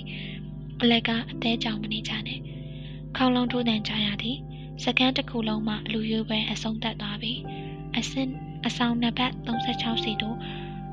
[0.82, 2.40] အလက်ကအသေးကြောင်မနေကြနဲ့
[3.16, 4.38] ခေါင်းလုံးထိုးတန်ကြရသည်
[4.84, 7.34] စကန်းတစ်ခုလုံးမှလူရွေးပွဲအဆုံးသတ်သွားပြီ
[7.98, 8.30] အစင်
[8.66, 10.38] အဆောင်နံပါတ်36စီတို့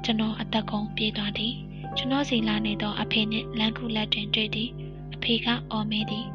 [0.04, 1.54] ကျွန်တော်အသက်ကုန်ပြေးသွားသည်
[1.96, 4.70] ကျွန်တော်စီလာနေသောအဖေနှင့်လမ်းခုလက်တွင်တွေ့သည်
[5.14, 6.26] အဖေကအော်မေးသည်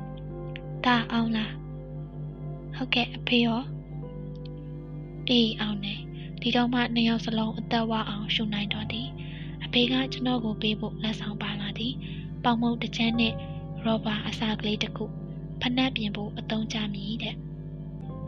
[0.85, 1.53] တာအောင်လား
[2.75, 3.61] ဟုတ်ကဲ့အဖေရော
[5.29, 5.95] အေးအောင်နေ
[6.41, 9.07] ဒီတော့မှနှစ်ယောက်စလုံးအသက်ဝအောင်ရှုနိုင်တော့သည်
[9.63, 11.93] အဖေကကျွန်တော်ကိုပေးဖို့လက်ဆောင်ပါလာသည်
[12.43, 13.33] ပေါင်မုတ်တစ်ချမ်းနဲ့
[13.83, 15.05] ရောဘာအစာကလေးတစ်ခု
[15.61, 17.35] ဖနက်ပြင်ဖို့အသုံးချမည်တဲ့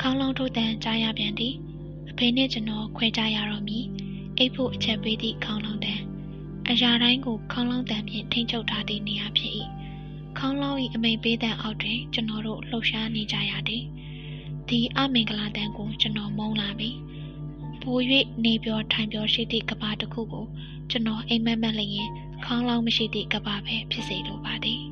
[0.01, 1.55] ခေါင်းလုံးထိုးတန်ကြားရပြန်သည်
[2.09, 3.85] အဖေနဲ့ကျွန်တော်ခွဲကြရတော့မည်
[4.37, 6.01] အိတ်ဖို့အချက်ပေးသည့်ခေါင်းလုံးတန်
[6.69, 9.51] အရာတိုင်းကိုခေါင်းလုံးတန်ဖြင့်ထိမ့်ချုပ်ထားသည့်နေရာဖြစ်၏
[10.37, 13.83] ခေါင်းလုံး၏အမိန်ပေးတဲ့အောက်တွင်ကျွန်တော်တို့လှုပ်ရှားနေကြရသည်
[14.69, 16.89] ဒီအမင်္ဂလာတန်ကိုကျွန်တော်မုန်းလာပြီ
[17.81, 17.97] ပို၍
[18.45, 20.45] နေပြောထိုင်ပြောရှိသည့်ကဘာတစ်ခုကို
[20.89, 22.09] ကျွန်တော်အိမ်မက်မက်လျင်
[22.45, 24.90] ခေါင်းလောင်းမရှိသည့်ကဘာပဲဖြစ်စေလိုပါသည်